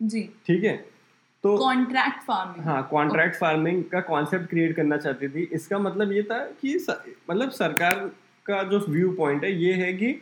[0.00, 0.76] जी। ठीक है?
[1.44, 6.22] तो कॉन्ट्रैक्ट फ़ार्मिंग हाँ कॉन्ट्रैक्ट फ़ार्मिंग का कॉन्सेप्ट क्रिएट करना चाहती थी। इसका मतलब ये
[6.22, 6.96] था कि स,
[7.30, 8.10] मतलब सरकार
[8.46, 10.14] का जो व्यू पॉइंट है ये है कि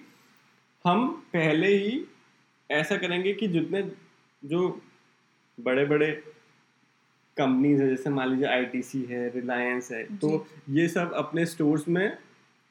[0.84, 2.04] हम पहले ही
[2.70, 3.82] ऐसा करेंगे कि जितने
[4.42, 4.68] जो
[5.58, 6.10] बड़े बड़े
[7.36, 12.18] कंपनीज़ है जैसे मान लीजिए आईटीसी है रिलायंस है तो ये सब अपने स्टोर्स में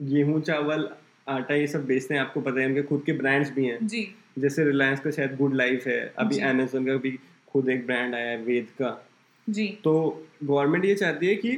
[0.01, 0.89] गेहूँ चावल
[1.27, 4.15] आटा ये सब बेचते हैं आपको पता है उनके खुद के ब्रांड्स भी हैं। जी।
[4.39, 8.29] जैसे रिलायंस का शायद गुड लाइफ है अभी अमेजोन का भी खुद एक ब्रांड आया
[8.29, 9.07] है वेद का।
[9.49, 11.55] जी। तो गवर्नमेंट ये चाहती है कि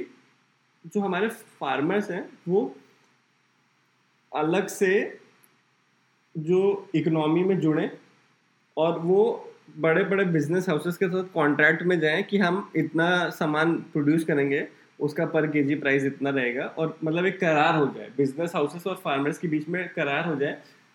[0.86, 2.76] जो हमारे फार्मर्स हैं वो
[4.36, 5.20] अलग से
[6.38, 7.98] जो इकोनॉमी में जुड़े
[8.78, 9.47] और वो
[9.78, 14.68] बड़े बड़े बिज़नेस हाउसेस के साथ कॉन्ट्रैक्ट में जाएँ कि हम इतना सामान प्रोड्यूस करेंगे
[15.00, 18.96] उसका पर केजी प्राइस इतना रहेगा और मतलब एक करार हो जाए। बिज़नेस हाउसेस और
[18.96, 20.52] फार्मर्स के बीच में करार हो जाए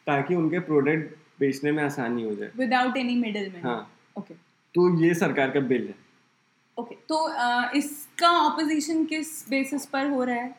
[0.06, 4.44] ताकि उनके प्रोडक्ट बेचने में आसानी हो जाए। विदाउट एनी मिडल मैन हाँ। Okay okay.
[4.74, 5.94] तो ये सरकार का बिल है।
[6.76, 7.08] Okay okay.
[7.08, 10.54] तो अ, इसका ऑपोजिशन किस बेसिस पर हो रहा है?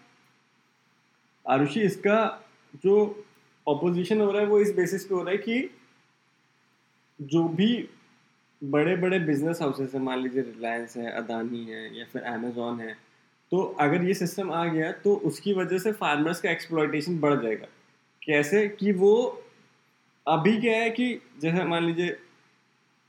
[1.46, 2.18] आरुषि इसका
[2.84, 3.26] जो
[3.68, 5.70] ऑपोजिशन हो रहा है वो इस बेसिस पे हो रहा है कि
[7.20, 7.90] जो भी
[8.64, 12.94] बड़े बड़े बिज़नेस हाउसेस हैं मान लीजिए रिलायंस है अदानी है या फिर अमेजोन है
[13.52, 17.68] तो अगर ये सिस्टम आ गया तो उसकी वजह से फार्मर्स का एक्सप्लॉयटेशन बढ़ जाएगा।
[18.26, 18.68] कैसे?
[18.68, 19.44] कि वो
[20.28, 22.18] अभी क्या है कि जैसे मान लीजिए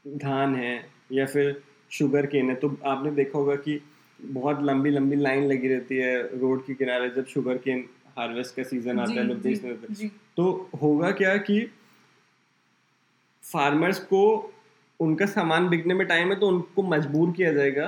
[0.06, 3.80] धान है या फिर शुगर केन है तो आपने देखा होगा कि
[4.20, 7.88] बहुत लंबी लंबी लाइन लगी रहती है रोड के किनारे जब शुगर केन
[8.18, 11.70] हार्वेस्ट का सीज़न आता है लोग बेचने तो होगा क्या कि
[13.52, 14.53] फार्मर्स को
[15.00, 17.86] उनका सामान बिकने में टाइम है तो उनको मजबूर किया जाएगा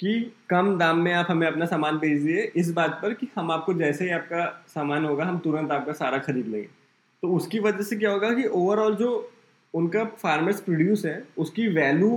[0.00, 0.14] कि
[0.50, 3.74] कम दाम में आप हमें अपना सामान बेच दिए इस बात पर कि हम आपको
[3.74, 6.68] जैसे ही आपका सामान होगा, हम तुरंत आपका सारा खरीद लेंगे।
[7.22, 9.32] तो उसकी वजह से क्या होगा कि ओवरऑल जो
[9.74, 12.16] उनका फार्मर्स प्रोड्यूस है, उसकी वैल्यू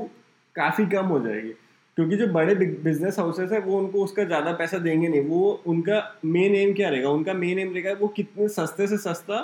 [0.55, 1.53] काफ़ी कम हो जाएगी।
[1.97, 6.19] क्योंकि जो बड़े बिज़नेस हाउसेस है, वो उनको उसका ज़्यादा पैसा देंगे नहीं। वो उनका
[6.25, 7.09] मेन एम क्या रहेगा?
[7.09, 9.41] उनका मेन एम रहेगा वो कितने सस्ते से सस्ता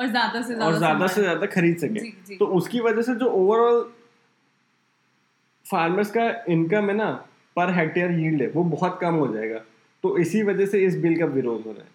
[0.00, 3.14] और ज़्यादा से ज़्यादा और ज़्यादा से ज़्यादा खरीद सके। जी। तो उसकी वजह से
[3.14, 3.82] जो ओवरऑल
[5.66, 7.10] फार्मर्स का इनकम है ना
[7.56, 9.58] पर हेक्टेयर यील्ड है वो बहुत कम हो जाएगा।
[10.04, 11.88] तो इसी वजह से इस बिल का विरोध हो रहा है।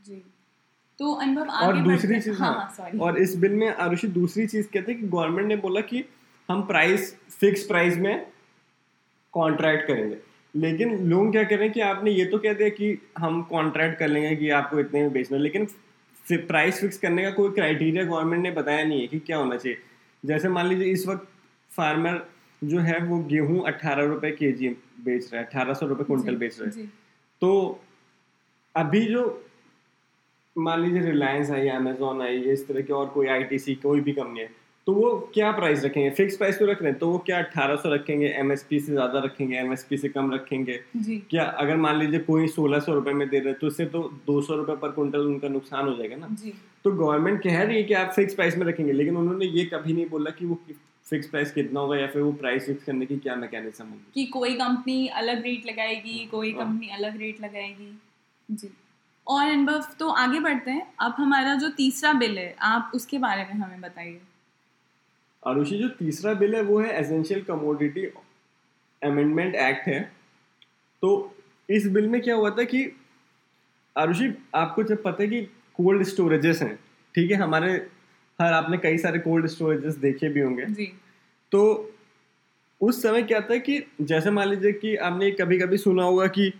[0.00, 0.22] जी।
[0.98, 4.46] तो अनुभव आगे और दूसरी चीज़ हाँ हाँ, हाँ और इस बिल में आरुषि दूसरी
[4.46, 6.04] चीज़ कहते हैं कि गवर्नमेंट ने बोला कि
[6.48, 8.26] हम प्राइस फिक्स प्राइस में
[9.34, 10.16] कॉन्ट्रैक्ट करेंगे।
[10.54, 14.34] लेकिन लोग क्या हैं कि आपने ये तो कह दिया कि हम कॉन्ट्रैक्ट कर लेंगे
[14.36, 15.42] कि आपको इतने में बेचना है,
[16.30, 19.56] लेकिन प्राइस फिक्स करने का कोई क्राइटेरिया गवर्नमेंट ने बताया नहीं है कि क्या होना
[19.56, 19.78] चाहिए।
[20.24, 21.28] जैसे मान लीजिए इस वक्त
[21.70, 22.26] फार्मर
[22.62, 24.68] जो है वो गेहूँ अट्ठारह रुपए के जी
[25.04, 26.86] बेच रहा है अठारह सौ रुपए क्विंटल बेच रहा है।
[27.42, 27.80] तो
[28.74, 29.24] अभी जो
[30.56, 34.40] मान लीजिए रिलायंस आई अमेजोन आई इस तरह के और कोई आईटीसी कोई भी कंपनी
[34.40, 34.50] है
[34.86, 36.10] तो वो क्या प्राइस रखेंगे?
[36.10, 38.26] फिक्स प्राइस तो रख रहे हैं तो वो क्या अट्ठारह सौ रखेंगे?
[38.30, 39.56] एमएसपी से ज़्यादा रखेंगे?
[39.58, 40.78] एमएसपी से कम रखेंगे?
[40.98, 43.84] जी। क्या अगर मान लीजिए कोई सोलह सौ रुपये में दे रहे हैं तो इससे
[43.86, 46.28] तो दो सौ रुपये पर क्विंटल उनका नुकसान हो जाएगा ना?
[46.32, 46.52] जी।
[46.84, 49.92] तो गवर्नमेंट कह रही है कि आप फिक्स प्राइस में रखेंगे लेकिन उन्होंने ये कभी
[49.92, 50.58] नहीं बोला कि वो
[51.06, 54.24] फिक्स प्राइस कितना होगा या फिर वो प्राइस फिक्स करने की क्या मैकेनिज्म होगी। कि
[54.28, 57.92] कोई कंपनी अलग रेट लगाएगी कोई हाँ। कंपनी अलग रेट लगाएगी।
[58.48, 58.70] जी।
[59.26, 63.44] और अनुभव तो आगे बढ़ते हैं। अब हमारा जो तीसरा बिल है आप उसके बारे
[63.44, 64.20] में हमें बताइए।
[65.46, 68.04] आरुषि जो तीसरा बिल है वो है एसेंशियल कमोडिटी
[69.02, 70.00] अमेंडमेंट एक्ट है।
[71.02, 71.36] तो
[71.70, 72.84] इस बिल में क्या हुआ था कि
[73.96, 75.42] आरुषि आपको जब पता है कि
[75.74, 76.74] कोल्ड स्टोरेजेस हैं
[77.14, 77.72] ठीक है हमारे
[78.38, 80.92] हर आपने कई सारे कोल्ड स्टोरेजेस देखे भी होंगे। जी।
[81.52, 81.92] तो
[82.80, 86.52] उस समय क्या था कि जैसे मान लीजिए कि आपने कभी कभी सुना होगा कि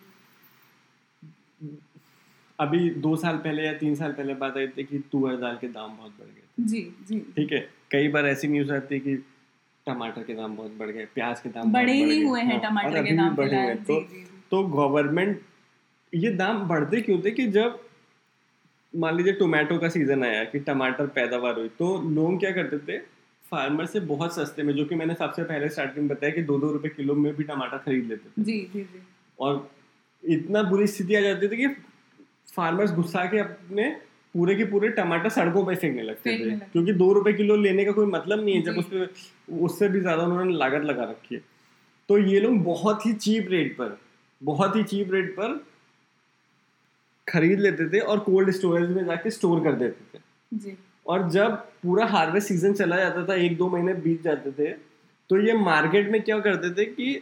[2.59, 5.69] अभी दो साल पहले या तीन साल पहले बात आई थी कि तुअर दाल के
[5.69, 7.59] दाम बहुत बढ़ गए जी जी। ठीक है
[7.91, 9.17] कई बार ऐसी न्यूज़ आती है कि
[9.87, 13.05] टमाटर के दाम बहुत बढ़ गए प्याज के दाम बढ़ ही हुए हैं हाँ, टमाटर
[13.05, 14.01] के दाम बढ़े हुए तो।
[14.51, 15.41] तो गवर्नमेंट
[16.15, 17.81] ये दाम बढ़ते क्यों थे कि जब
[18.95, 22.99] मान लीजिए टोमेटो का सीज़न आया कि टमाटर पैदावार हुई तो लोग क्या करते थे?
[23.45, 26.59] फार्मर से बहुत सस्ते में जो कि मैंने सबसे पहले स्टार्टिंग में बताया कि दो
[26.59, 29.01] दो रुपए किलो में भी टमाटर खरीद लेते थे। जी जी जी।
[29.41, 29.71] और
[30.25, 31.67] इतना बुरी स्थिति आ जाती थी कि
[32.57, 33.89] फार्मर्स गुस्सा के अपने
[34.35, 37.93] पूरे के पूरे टमाटर सड़कों पे फेंकने लगते थे। क्योंकि दो रुपए किलो लेने का
[37.93, 39.09] कोई मतलब नहीं है जब उस पे
[39.65, 41.41] उससे भी ज़्यादा उन्होंने लागत लगा रखी है।
[42.09, 43.97] तो ये लोग बहुत ही चीप रेट पर
[44.43, 45.61] बहुत ही चीप रेट पर
[47.27, 51.55] खरीद लेते थे और कोल्ड स्टोरेज में जाके स्टोर कर देते थे। जी। और जब
[51.83, 54.71] पूरा हार्वेस्ट सीज़न चला जाता था एक दो महीने बीत जाते थे
[55.31, 57.21] तो ये मार्केट में क्या करते थे कि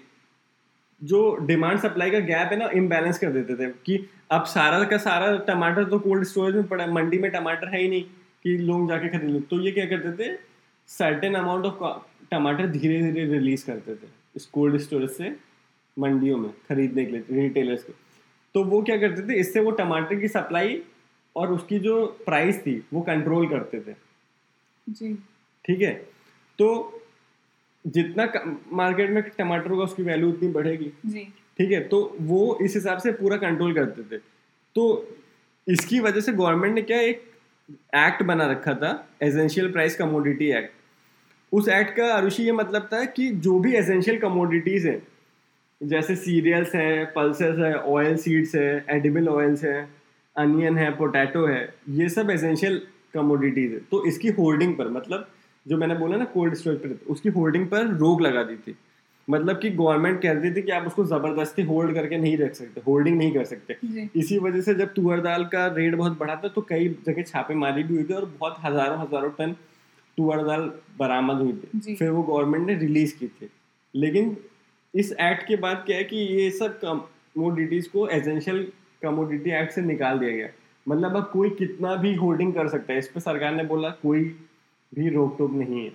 [1.01, 3.97] जो डिमांड सप्लाई का गैप है ना इम्बैलेंस कर देते थे कि
[4.35, 7.81] अब सारा का सारा टमाटर तो कोल्ड स्टोरेज में पड़ा है मंडी में टमाटर है
[7.81, 8.03] ही नहीं
[8.45, 10.37] कि लोग जाके खरीद ले। तो ये क्या करते थे?
[10.89, 15.37] सर्टेन अमाउंट ऑफ़ टमाटर धीरे धीरे रिलीज़ करते थे इस कोल्ड स्टोरेज से
[15.97, 17.93] मंडियों में खरीदने के लिए रिटेलर्स को।
[18.55, 19.39] तो वो क्या करते थे?
[19.41, 20.83] इससे वो टमाटर की सप्लाई
[21.37, 23.95] और उसकी जो प्राइस थी वो कंट्रोल करते थे।
[24.87, 25.15] जी।
[25.65, 25.95] ठीक है?
[26.59, 27.01] तो
[27.85, 28.29] जितना
[28.73, 31.27] मार्केट में टमाटर होगा उसकी वैल्यू उतनी बढ़ेगी। जी।
[31.59, 34.19] ठीक है तो वो इस हिसाब से पूरा कंट्रोल करते थे।
[34.77, 34.85] तो
[35.67, 37.23] इसकी वजह से गवर्नमेंट ने क्या एक
[37.97, 40.73] एक्ट बना रखा था एसेंशियल प्राइस कमोडिटी एक्ट
[41.53, 45.03] उस एक्ट का आरुषि ये मतलब था कि जो भी एसेंशियल कमोडिटीज़ हैं,
[45.81, 49.89] जैसे सीरियल्स हैं पल्सेस है ऑयल सीड्स है एडिबल ऑयल्स है
[50.37, 52.81] अनियन है पोटैटो है, ये सब एसेंशियल
[53.15, 55.29] कमोडिटीज़ है। तो इसकी होल्डिंग पर मतलब
[55.67, 58.77] जो मैंने बोला ना कोल्ड स्टोरेज पर, उसकी होल्डिंग पर रोक लगा दी थी।
[59.29, 63.17] मतलब कि गवर्नमेंट कहती थी कि आप उसको ज़बरदस्ती होल्ड करके नहीं रख सकते होल्डिंग
[63.19, 66.61] नहीं कर सकते। इसी वजह से जब तुअर दाल का रेट बहुत बढ़ा था तो
[66.69, 69.53] कई जगह छापेमारी भी हुई थी और बहुत हज़ारों हज़ारों टन
[70.19, 73.49] तुअर दाल बरामद हुई। थी। फिर वो गवर्नमेंट ने रिलीज़ की थी।
[73.95, 74.37] लेकिन
[74.95, 78.67] इस एक्ट के बाद क्या है कि ये सब कमोडिटीज़ को एसेंशियल
[79.03, 80.49] कमोडिटी एक्ट से निकाल दिया गया।
[80.87, 84.23] मतलब अब कोई कितना भी होल्डिंग कर सकता है इस पर सरकार ने बोला कोई
[84.93, 85.93] भी रोक टोक नहीं है।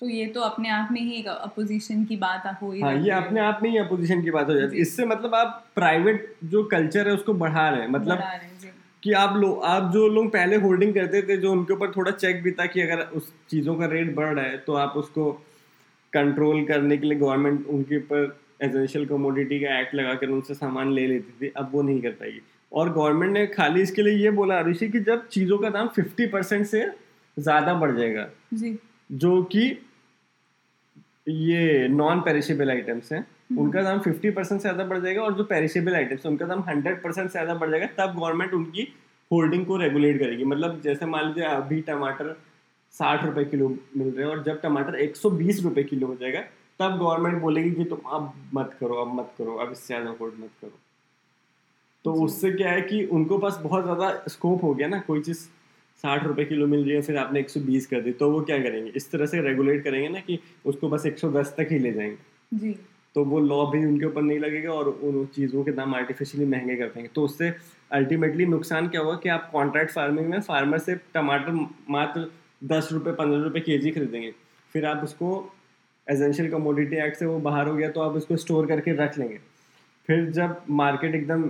[0.00, 3.40] तो ये तो अपने आप में ही अपोजिशन की बात हो ही हाँ ये अपने
[3.40, 7.08] आप में ही अपोजिशन की बात हो जाती है। इससे मतलब आप प्राइवेट जो कल्चर
[7.08, 8.70] है उसको बढ़ा रहे हैं। मतलब रहे
[9.02, 12.42] कि आप लोग आप जो लोग पहले होल्डिंग करते थे जो उनके ऊपर थोड़ा चेक
[12.42, 15.30] भी था कि अगर उस चीज़ों का रेट बढ़ रहा है तो आप उसको
[16.12, 20.92] कंट्रोल करने के लिए गवर्नमेंट उनके ऊपर एसेंशियल कमोडिटी का एक्ट लगा कर उनसे सामान
[20.92, 22.40] ले लेती थी। अब वो नहीं कर पाएगी।
[22.72, 26.26] और गवर्नमेंट ने खाली इसके लिए ये बोला ऋषि कि जब चीज़ों का दाम फिफ्टी
[26.28, 26.86] परसेंट से
[27.36, 28.78] ज़्यादा बढ़ जाएगा जी।
[29.10, 29.68] जो कि
[31.28, 35.34] ये नॉन पेरिशेबल आइटम्स हैं हम्म। उनका दाम 50 परसेंट से ज़्यादा बढ़ जाएगा और
[35.34, 38.86] जो पेरिशेबल आइटम्स हैं उनका दाम 100 परसेंट से ज़्यादा बढ़ जाएगा तब गवर्नमेंट उनकी
[39.30, 42.36] होल्डिंग को रेगुलेट करेगी। मतलब जैसे मान लीजिए अभी टमाटर
[42.94, 46.14] साठ रुपए किलो मिल रहे हैं और जब टमाटर एक सौ बीस रुपये किलो हो
[46.20, 46.40] जाएगा
[46.80, 50.34] तब गवर्नमेंट बोलेगी कि तुम अब मत करो अब मत करो अब इससे ज़्यादा होल्ड
[50.40, 50.78] मत करो।
[52.04, 55.46] तो उससे क्या है कि उनको पास बहुत ज़्यादा स्कोप हो गया ना कोई चीज़
[56.04, 58.90] साठ रुपए किलो मिल रही है फिर आपने 120 कर दी तो वो क्या करेंगे?
[58.96, 62.74] इस तरह से रेगुलेट करेंगे ना कि उसको बस 110 तक ही ले जाएँगे। जी।
[63.14, 66.76] तो वो लॉ भी उनके ऊपर नहीं लगेगा और उन चीज़ों के दाम आर्टिफिशियली महँगे
[66.76, 67.52] कर देंगे। तो उससे
[67.90, 71.52] अल्टीमेटली नुकसान क्या होगा कि आप कॉन्ट्रैक्ट फ़ार्मिंग में फार्मर से टमाटर
[71.90, 72.30] मात्र
[72.64, 74.32] दस रुपये पंद्रह रुपये के जी खरीदेंगे।
[74.74, 75.30] फिर आप उसको
[76.06, 79.38] एजेंशियल कमोडिटी एक्ट से वो बाहर हो गया तो आप उसको स्टोर करके रख लेंगे।
[80.08, 81.42] फिर जब मार्केट एकदम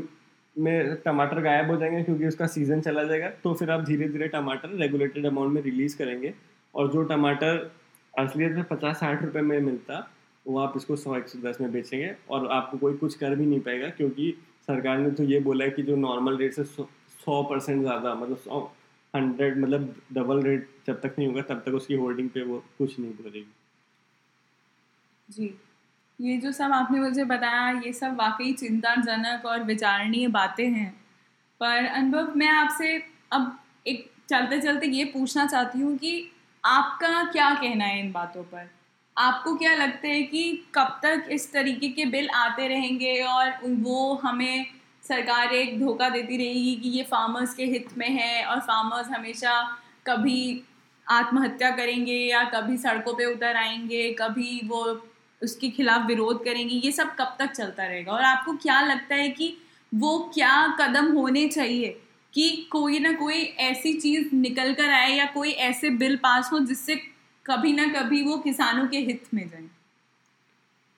[0.59, 4.29] में टमाटर गायब हो जाएँगे क्योंकि उसका सीज़न चला जाएगा तो फिर आप धीरे धीरे
[4.29, 6.33] टमाटर रेगुलेटेड अमाउंट में रिलीज़ करेंगे।
[6.75, 7.71] और जो टमाटर
[8.15, 10.09] असलियत में पचास साठ रुपये में मिलता,
[10.47, 13.47] वो आप इसको सौ, एक सौ दस में बेचेंगे और आपको कोई कुछ कर भी
[13.47, 14.31] नहीं पाएगा क्योंकि
[14.69, 18.37] सरकार ने तो ये बोला है कि जो नॉर्मल रेट से सौ परसेंट ज़्यादा मतलब
[18.39, 18.61] सौ
[19.15, 22.99] हंड्रेड मतलब डबल रेट जब तक नहीं होगा, तब तक उसकी होल्डिंग पे वो कुछ
[22.99, 23.47] नहीं करेगी।
[25.29, 25.55] जी।
[26.21, 30.91] ये जो सब आपने मुझे बताया, ये सब वाकई चिंताजनक और विचारणीय बातें हैं।
[31.61, 33.03] पर अनुभव, मैं आपसे
[33.33, 36.33] अब एक चलते चलते ये पूछना चाहती हूँ कि
[36.65, 38.71] आपका क्या कहना है इन बातों पर?
[39.17, 44.15] आपको क्या लगता है कि कब तक इस तरीके के बिल आते रहेंगे और वो
[44.15, 44.67] हमें
[45.03, 49.79] सरकार एक धोखा देती रहेगी कि ये फार्मर्स के हित में है और फार्मर्स हमेशा
[50.07, 50.63] कभी
[51.11, 55.07] आत्महत्या करेंगे या कभी सड़कों पे उतर आएँगे, कभी वो
[55.43, 58.13] उसके खिलाफ विरोध करेंगे, ये सब कब तक चलता रहेगा?
[58.13, 59.57] और आपको क्या लगता है कि
[59.93, 61.97] वो क्या कदम होने चाहिए
[62.35, 66.59] कि कोई ना कोई ऐसी चीज़ निकल कर आए या कोई ऐसे बिल पास हो
[66.61, 66.97] जिससे
[67.47, 69.65] कभी ना कभी वो किसानों के हित में जाए?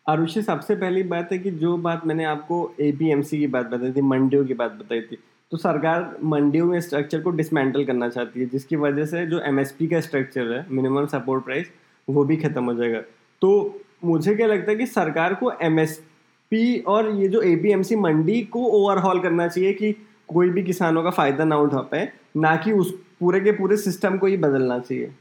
[0.06, 4.00] आरुषि, सबसे पहली बात है कि जो बात मैंने आपको एपीएमसी की बात बताई थी,
[4.02, 5.18] मंडियों की बात बताई थी
[5.52, 9.86] तो सरकार मंडियों में स्ट्रक्चर को डिसमेंटल करना चाहती है, जिसकी वजह से जो एमएसपी
[9.88, 11.70] का स्ट्रक्चर है मिनिमम सपोर्ट प्राइस
[12.08, 13.00] वो भी खत्म हो जाएगा।
[13.42, 18.64] तो मुझे क्या लगता है कि सरकार को एमएसपी और ये जो एपीएमसी मंडी को
[18.78, 19.92] ओवरहॉल करना चाहिए कि
[20.28, 24.18] कोई भी किसानों का फ़ायदा ना उठा पाए ना कि उस पूरे के पूरे सिस्टम
[24.18, 25.12] को ही बदलना चाहिए।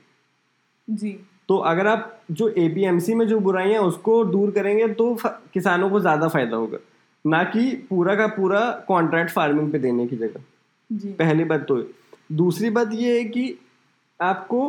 [0.87, 1.11] जी।
[1.49, 5.13] तो अगर आप जो एपीएमसी में जो बुराइयाँ उसको दूर करेंगे तो
[5.53, 6.77] किसानों को ज़्यादा फ़ायदा होगा।
[7.25, 10.41] ना कि पूरा का पूरा कॉन्ट्रैक्ट फ़ार्मिंग पे देने की जगह।
[10.89, 11.83] जी। पहली बात तो।
[12.31, 13.57] दूसरी बात ये है कि
[14.19, 14.61] आपको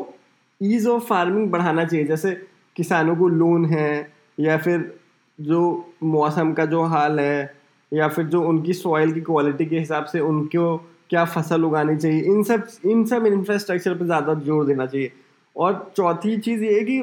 [0.61, 2.33] ईज ऑफ़ फ़ार्मिंग बढ़ाना चाहिए। जैसे
[2.81, 4.93] किसानों को लोन है, या फिर
[5.39, 5.61] जो
[6.05, 7.55] मौसम का जो हाल है,
[7.93, 10.77] या फिर जो उनकी सॉइल की क्वालिटी के हिसाब से उनको
[11.11, 15.13] क्या फ़सल उगानी चाहिए, इन सब इन सब इंफ्रास्ट्रक्चर पर ज़्यादा ज़ोर देना चाहिए।
[15.57, 17.01] और चौथी चीज़ ये है कि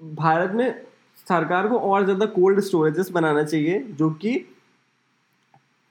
[0.00, 0.70] भारत में
[1.26, 4.34] सरकार को और ज़्यादा कोल्ड स्टोरेजेस बनाना चाहिए, जो कि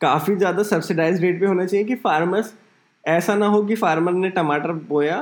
[0.02, 2.54] काफ़ी ज़्यादा सब्सिडाइज रेट पे होना चाहिए कि फार्मर्स
[3.04, 5.22] ऐसा ना हो कि फार्मर ने टमाटर बोया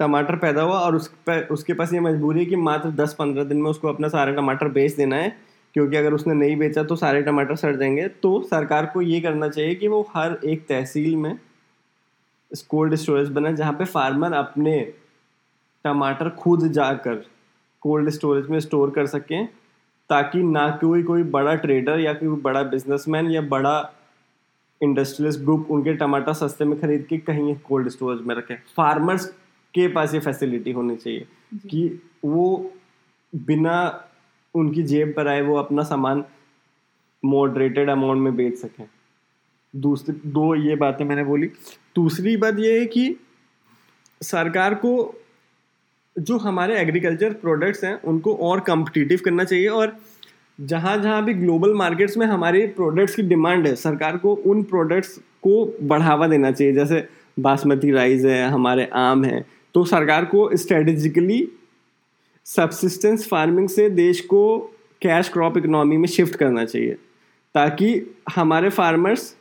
[0.00, 3.44] टमाटर पैदा हुआ और उस पर उसके पास ये मजबूरी है कि मात्र दस पंद्रह
[3.44, 5.36] दिन में उसको अपना सारा टमाटर बेच देना है,
[5.74, 9.48] क्योंकि अगर उसने नहीं बेचा तो सारे टमाटर सड़ जाएँगे। तो सरकार को ये करना
[9.48, 11.38] चाहिए कि वो हर एक तहसील में
[12.70, 14.80] कोल्ड स्टोरेज बनाए जहाँ पे फार्मर अपने
[15.84, 17.14] टमाटर खुद जाकर
[17.82, 19.46] कोल्ड स्टोरेज में स्टोर कर सकें,
[20.10, 23.90] ताकि ना कोई कोई बड़ा ट्रेडर या कोई बड़ा बिजनेसमैन या बड़ा
[24.80, 29.32] इंडस्ट्रियलिस्ट ग्रुप उनके टमाटर सस्ते में खरीद के कहीं कोल्ड स्टोरेज में रखें। फार्मर्स
[29.74, 32.72] के पास ये फैसिलिटी होनी चाहिए। कि वो
[33.34, 34.04] बिना
[34.54, 36.24] उनकी जेब पर आए वो अपना सामान
[37.24, 38.86] मॉडरेटेड अमाउंट में बेच सकें।
[39.76, 41.46] दूसरी दो ये बातें मैंने बोली।
[41.96, 43.16] दूसरी बात ये है कि
[44.22, 45.22] सरकार को
[46.18, 49.96] जो हमारे एग्रीकल्चर प्रोडक्ट्स हैं उनको और कम्पिटिटिव करना चाहिए और
[50.60, 55.18] जहाँ जहाँ भी ग्लोबल मार्केट्स में हमारे प्रोडक्ट्स की डिमांड है सरकार को उन प्रोडक्ट्स
[55.18, 61.36] को बढ़ावा देना चाहिए। जैसे बासमती राइस है हमारे आम है तो सरकार को स्ट्रेटेजिकली
[62.46, 64.40] सब्सिस्टेंस फ़ार्मिंग से देश को
[65.02, 66.94] कैश क्रॉप इकोनॉमी में शिफ्ट करना चाहिए,
[67.54, 69.34] ताकि हमारे फार्मर्स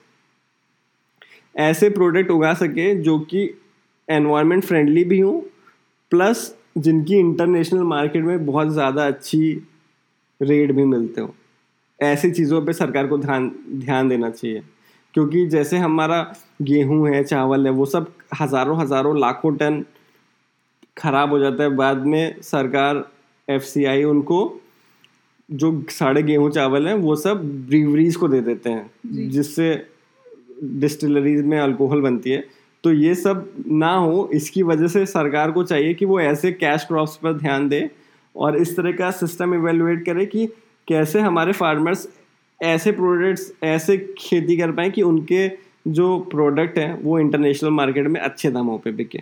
[1.56, 3.44] ऐसे प्रोडक्ट उगा सके जो कि
[4.08, 5.40] एनवायरनमेंट फ्रेंडली भी हों
[6.12, 9.52] प्लस जिनकी इंटरनेशनल मार्केट में बहुत ज़्यादा अच्छी
[10.42, 11.36] रेट भी मिलते हो।
[12.00, 14.64] ऐसी चीज़ों पे सरकार को ध्यान ध्यान देना चाहिए,
[15.14, 16.24] क्योंकि जैसे हमारा
[16.62, 19.86] गेहूँ है, चावल है, वो सब हज़ारों हज़ारों, लाखों टन
[20.98, 23.04] ख़राब हो जाता है बाद में सरकार
[23.48, 24.40] एफसीआई उनको
[25.50, 29.70] जो साढ़े गेहूँ चावल हैं वो सब ब्रीवरीज को दे देते हैं जिससे
[30.64, 32.44] डिस्टिलरीज में अल्कोहल बनती है।
[32.84, 36.84] तो ये सब ना हो इसकी वजह से सरकार को चाहिए कि वो ऐसे कैश
[36.84, 37.90] क्रॉप्स पर ध्यान दे
[38.36, 40.46] और इस तरह का सिस्टम इवेलुएट करे कि
[40.88, 42.08] कैसे हमारे फार्मर्स
[42.60, 45.48] ऐसे प्रोडक्ट्स ऐसे खेती कर पाए कि उनके
[45.88, 49.22] जो प्रोडक्ट हैं वो इंटरनेशनल मार्केट में अच्छे दामों पे बिके।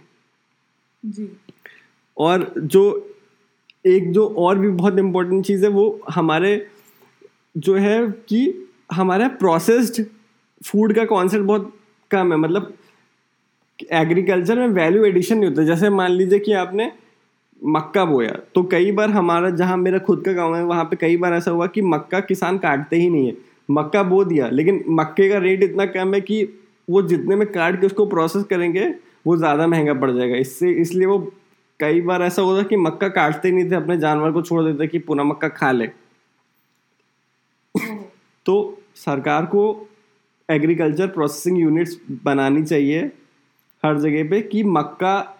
[1.04, 1.30] जी।
[2.17, 2.84] और जो
[3.86, 6.65] एक जो और भी बहुत इम्पोर्टेंट चीज़ है, वो हमारे
[7.56, 7.99] जो है
[8.30, 10.04] कि हमारा प्रोसेस्ड
[10.62, 11.73] फ़ूड का कॉन्सेप्ट बहुत
[12.12, 12.73] कम है। मतलब
[13.93, 16.91] एग्रीकल्चर में वैल्यू एडिशन नहीं होता। जैसे मान लीजिए कि आपने
[17.62, 21.17] मक्का बोया तो कई बार हमारा, जहाँ मेरा खुद का गाँव है, वहाँ पे कई
[21.17, 23.34] बार ऐसा हुआ कि मक्का किसान काटते ही नहीं है।
[23.71, 26.43] मक्का बो दिया, लेकिन मक्के का रेट इतना कम है कि
[26.88, 28.93] वो जितने में काट के उसको प्रोसेस करेंगे,
[29.28, 31.17] वो ज़्यादा महँगा पड़ जाएगा। इससे, इसलिए वो
[31.80, 35.00] कई बार ऐसा होता कि मक्का काटते नहीं थे अपने जानवर को छोड़ देते कि
[35.00, 35.88] पुनः मक्का खा ले।
[38.46, 39.90] तो सरकार को
[40.52, 43.12] एग्रीकल्चर प्रोसेसिंग यूनिट्स बनानी चाहिए
[43.86, 45.38] हर जगह पे कि मक्का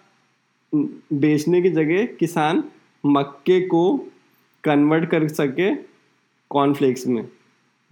[1.12, 2.64] बेचने की जगह किसान
[3.06, 3.96] मक्के को
[4.64, 5.74] कन्वर्ट कर सके
[6.50, 7.28] कॉर्नफ्लेक्स में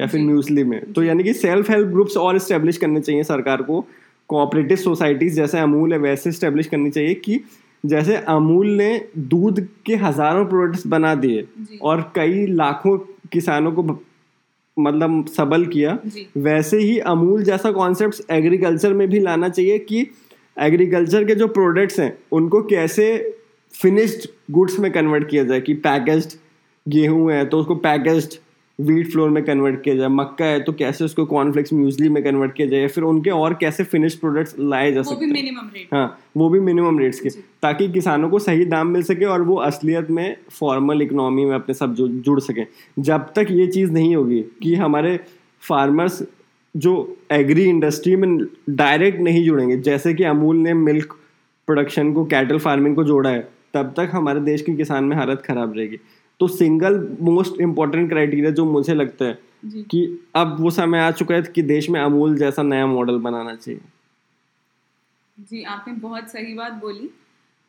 [0.01, 3.63] या फिर म्यूसली में। तो यानी कि सेल्फ हेल्प ग्रुप्स और इस्टेब्लिश करने चाहिए सरकार
[3.63, 3.87] को।
[4.29, 7.41] कोऑपरेटिव सोसाइटीज जैसे अमूल है वैसे इस्टेब्लिश करनी चाहिए कि
[7.85, 11.47] जैसे अमूल ने दूध के हज़ारों प्रोडक्ट्स बना दिए
[11.83, 12.97] और कई लाखों
[13.33, 13.83] किसानों को
[14.77, 15.99] मतलब सबल किया।
[16.37, 20.07] वैसे ही अमूल जैसा कॉन्सेप्ट एग्रीकल्चर में भी लाना चाहिए कि
[20.57, 23.07] एग्रीकल्चर के जो प्रोडक्ट्स हैं उनको कैसे
[23.75, 26.39] फिनिश्ड गुड्स में कन्वर्ट किया जाए कि पैकेज्ड
[26.87, 28.39] गेहूँ है तो उसको पैकेज्ड
[28.79, 32.53] वीट फ्लोर में कन्वर्ट किया जाए मक्का है तो कैसे उसको कॉर्नफ्लेक्स म्यूजली में कन्वर्ट
[32.53, 35.87] किया जाए फिर उनके और कैसे फिनिश्ड प्रोडक्ट्स लाए जा सकते हैं?
[35.93, 37.29] हाँ वो भी मिनिमम रेट्स के
[37.63, 41.75] ताकि किसानों को सही दाम मिल सके और वो असलियत में फॉर्मल इकोनॉमी में अपने
[41.75, 42.67] सब जुड़ सकें।
[42.99, 45.19] जब तक ये चीज़ नहीं होगी कि हमारे
[45.63, 46.23] फार्मर्स
[46.75, 46.95] जो
[47.33, 48.39] एग्री इंडस्ट्री में
[48.71, 51.17] डायरेक्ट नहीं जुड़ेंगे जैसे कि अमूल ने मिल्क
[51.69, 55.43] प्रोडक्शन को कैटल फ़ार्मिंग को जोड़ा है तब तक हमारे देश के किसान में हालत
[55.47, 55.99] खराब रहेगी।
[56.41, 61.35] तो सिंगल मोस्ट इम्पोर्टेंट क्राइटेरिया जो मुझे लगता है कि अब वो समय आ चुका
[61.35, 63.81] है कि देश में अमूल जैसा नया मॉडल बनाना चाहिए।
[65.39, 67.11] जी आपने बहुत सही बात बोली।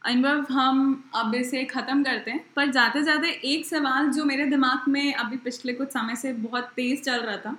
[0.02, 4.90] अनुभव हम अब इसे ख़त्म करते हैं पर जाते जाते एक सवाल जो मेरे दिमाग
[4.90, 7.58] में अभी पिछले कुछ समय से बहुत तेज़ चल रहा था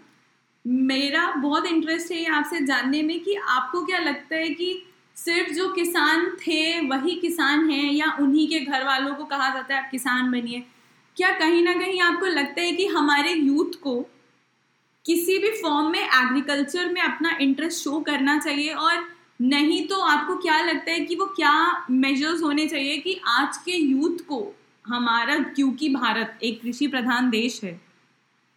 [0.66, 4.82] मेरा बहुत इंटरेस्ट है आपसे जानने में कि आपको क्या लगता है कि
[5.16, 9.74] सिर्फ़ जो किसान थे वही किसान हैं या उन्हीं के घर वालों को कहा जाता
[9.74, 10.62] है आप किसान बनिए
[11.16, 14.00] क्या कहीं ना कहीं आपको लगता है कि हमारे यूथ को
[15.04, 18.72] किसी भी फॉर्म में, एग्रीकल्चर में अपना इंटरेस्ट शो करना चाहिए?
[18.72, 19.04] और
[19.40, 23.72] नहीं तो आपको क्या लगता है कि वो क्या मेजर्स होने चाहिए कि आज के
[23.72, 24.54] यूथ को
[24.86, 27.80] हमारा, क्योंकि भारत एक कृषि प्रधान देश है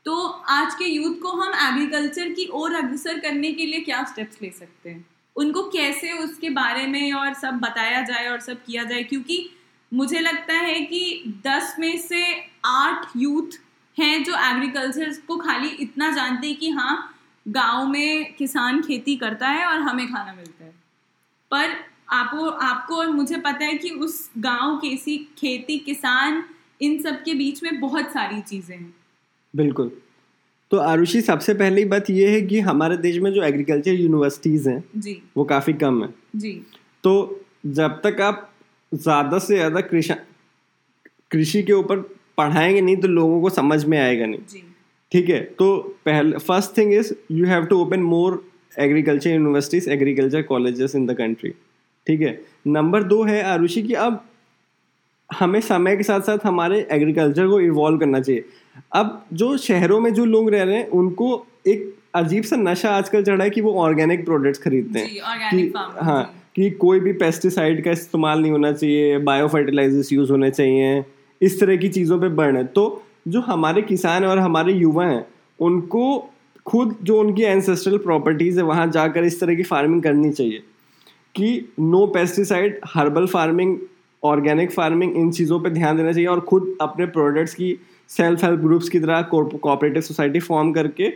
[0.06, 4.38] तो आज के यूथ को हम एग्रीकल्चर की ओर अग्रसर करने के लिए क्या स्टेप्स
[4.42, 5.06] ले सकते हैं?
[5.36, 9.04] उनको कैसे उसके बारे में और सब बताया जाए और सब किया जाए?
[9.04, 9.50] क्योंकि
[9.94, 12.24] मुझे लगता है कि दस में से
[12.66, 13.52] आठ यूथ
[14.00, 17.16] हैं जो एग्रीकल्चर को खाली इतना जानते हैं कि हाँ
[17.48, 20.74] गाँव में किसान खेती करता है और हमें खाना मिलता है।
[21.52, 21.70] पर
[22.10, 26.44] आपको आपको और मुझे पता है कि उस गाँव के इसी खेती किसान
[26.82, 28.96] इन सब के बीच में बहुत सारी चीज़ें हैं।
[29.56, 29.92] बिल्कुल।
[30.72, 34.84] तो आरुषि सबसे पहली बात ये है कि हमारे देश में जो एग्रीकल्चर यूनिवर्सिटीज़ हैं
[34.96, 36.52] जी। वो काफ़ी कम है। जी।
[37.04, 38.49] तो जब तक आप
[38.92, 40.14] ज़्यादा से ज़्यादा कृषि
[41.32, 42.00] कृषि के ऊपर
[42.38, 44.62] पढ़ाएँगे नहीं तो लोगों को समझ में आएगा नहीं।
[45.12, 48.44] ठीक है तो पहले first thing is you have to open more
[48.80, 51.50] agriculture universities agriculture colleges in the country
[52.08, 54.24] ठीक है नंबर दो है आरुषि की अब
[55.30, 58.44] हमें समय के साथ साथ हमारे एग्रीकल्चर को इवॉल्व करना चाहिए।
[58.94, 61.28] अब जो शहरों में जो लोग रह रहे हैं उनको
[61.68, 65.10] एक अजीब सा नशा आजकल चढ़ा है कि वो ऑर्गेनिक प्रोडक्ट्स खरीदते हैं।
[65.52, 65.72] कि
[66.02, 66.24] हाँ।
[66.56, 71.04] कि कोई भी पेस्टिसाइड का इस्तेमाल नहीं होना चाहिए बायो फर्टिलाइजर्स यूज़ होने चाहिए,
[71.42, 75.26] इस तरह की चीज़ों पे बढ़ है। तो जो हमारे किसान और हमारे युवा हैं,
[75.60, 76.30] उनको
[76.66, 80.64] खुद जो उनकी एंसेस्ट्रल प्रॉपर्टीज़ है, वहाँ जाकर इस तरह की फ़ार्मिंग करनी चाहिए
[81.36, 83.78] कि no pesticide herbal farming
[84.24, 87.78] organic farming इन चीज़ों पे ध्यान देना चाहिए और खुद अपने प्रोडक्ट्स की
[88.10, 91.12] सेल्फ हेल्प ग्रुप्स की तरह कोऑपरेटिव सोसाइटी फॉर्म करके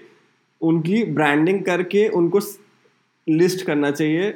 [0.62, 2.40] उनकी ब्रांडिंग करके उनको
[3.28, 4.32] लिस्ट करना चाहिए।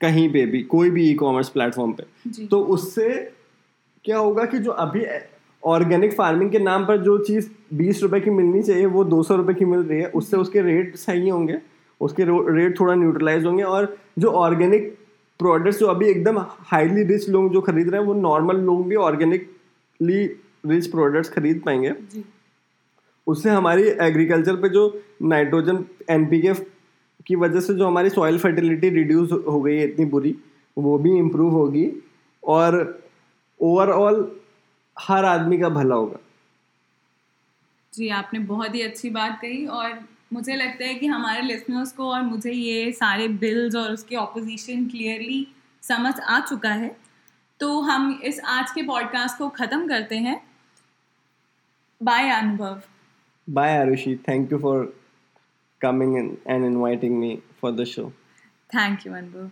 [0.00, 3.32] कहीं पे भी कोई भी ई कॉमर्स प्लेटफॉर्म पे तो उससे
[4.04, 5.06] क्या होगा कि जो अभी
[5.64, 9.36] ऑर्गेनिक फ़ार्मिंग के नाम पर जो चीज़ बीस रुपए की मिलनी चाहिए वो दो सौ
[9.36, 11.58] रुपये की मिल रही है उससे उसके रेट सही होंगे
[12.00, 12.24] उसके
[12.56, 14.98] रेट थोड़ा न्यूट्रलाइज होंगे और जो ऑर्गेनिक
[15.38, 18.96] प्रोडक्ट्स जो अभी एकदम हाईली रिच लोग जो खरीद रहे हैं वो नॉर्मल लोग भी
[18.96, 20.26] ऑर्गेनिकली
[20.66, 21.94] रिच प्रोडक्ट्स खरीद पाएँगे।
[23.26, 26.52] उससे हमारी एग्रीकल्चर पे जो नाइट्रोजन एनपीके
[27.26, 30.36] की वजह से जो हमारी सॉइल फर्टिलिटी रिड्यूस हो गई है इतनी बुरी
[30.78, 31.90] वो भी इम्प्रूव होगी
[32.44, 33.02] और
[33.60, 34.40] ओवरऑल
[34.98, 36.18] हर आदमी का भला होगा।
[37.94, 39.98] जी आपने बहुत ही अच्छी बात कही और
[40.32, 44.86] मुझे लगता है कि हमारे लिसनर्स को और मुझे ये सारे बिल्स और उसके ऑपोजिशन
[44.86, 45.46] क्लियरली
[45.82, 46.96] समझ आ चुका है।
[47.60, 50.40] तो हम इस आज के पॉडकास्ट को ख़त्म करते हैं।
[52.02, 52.80] Bye Anubhav
[53.50, 54.16] bye Arushi.
[54.28, 55.03] Thank you for
[55.84, 58.12] coming in and inviting me for the show.
[58.72, 59.50] Thank you, Anbu.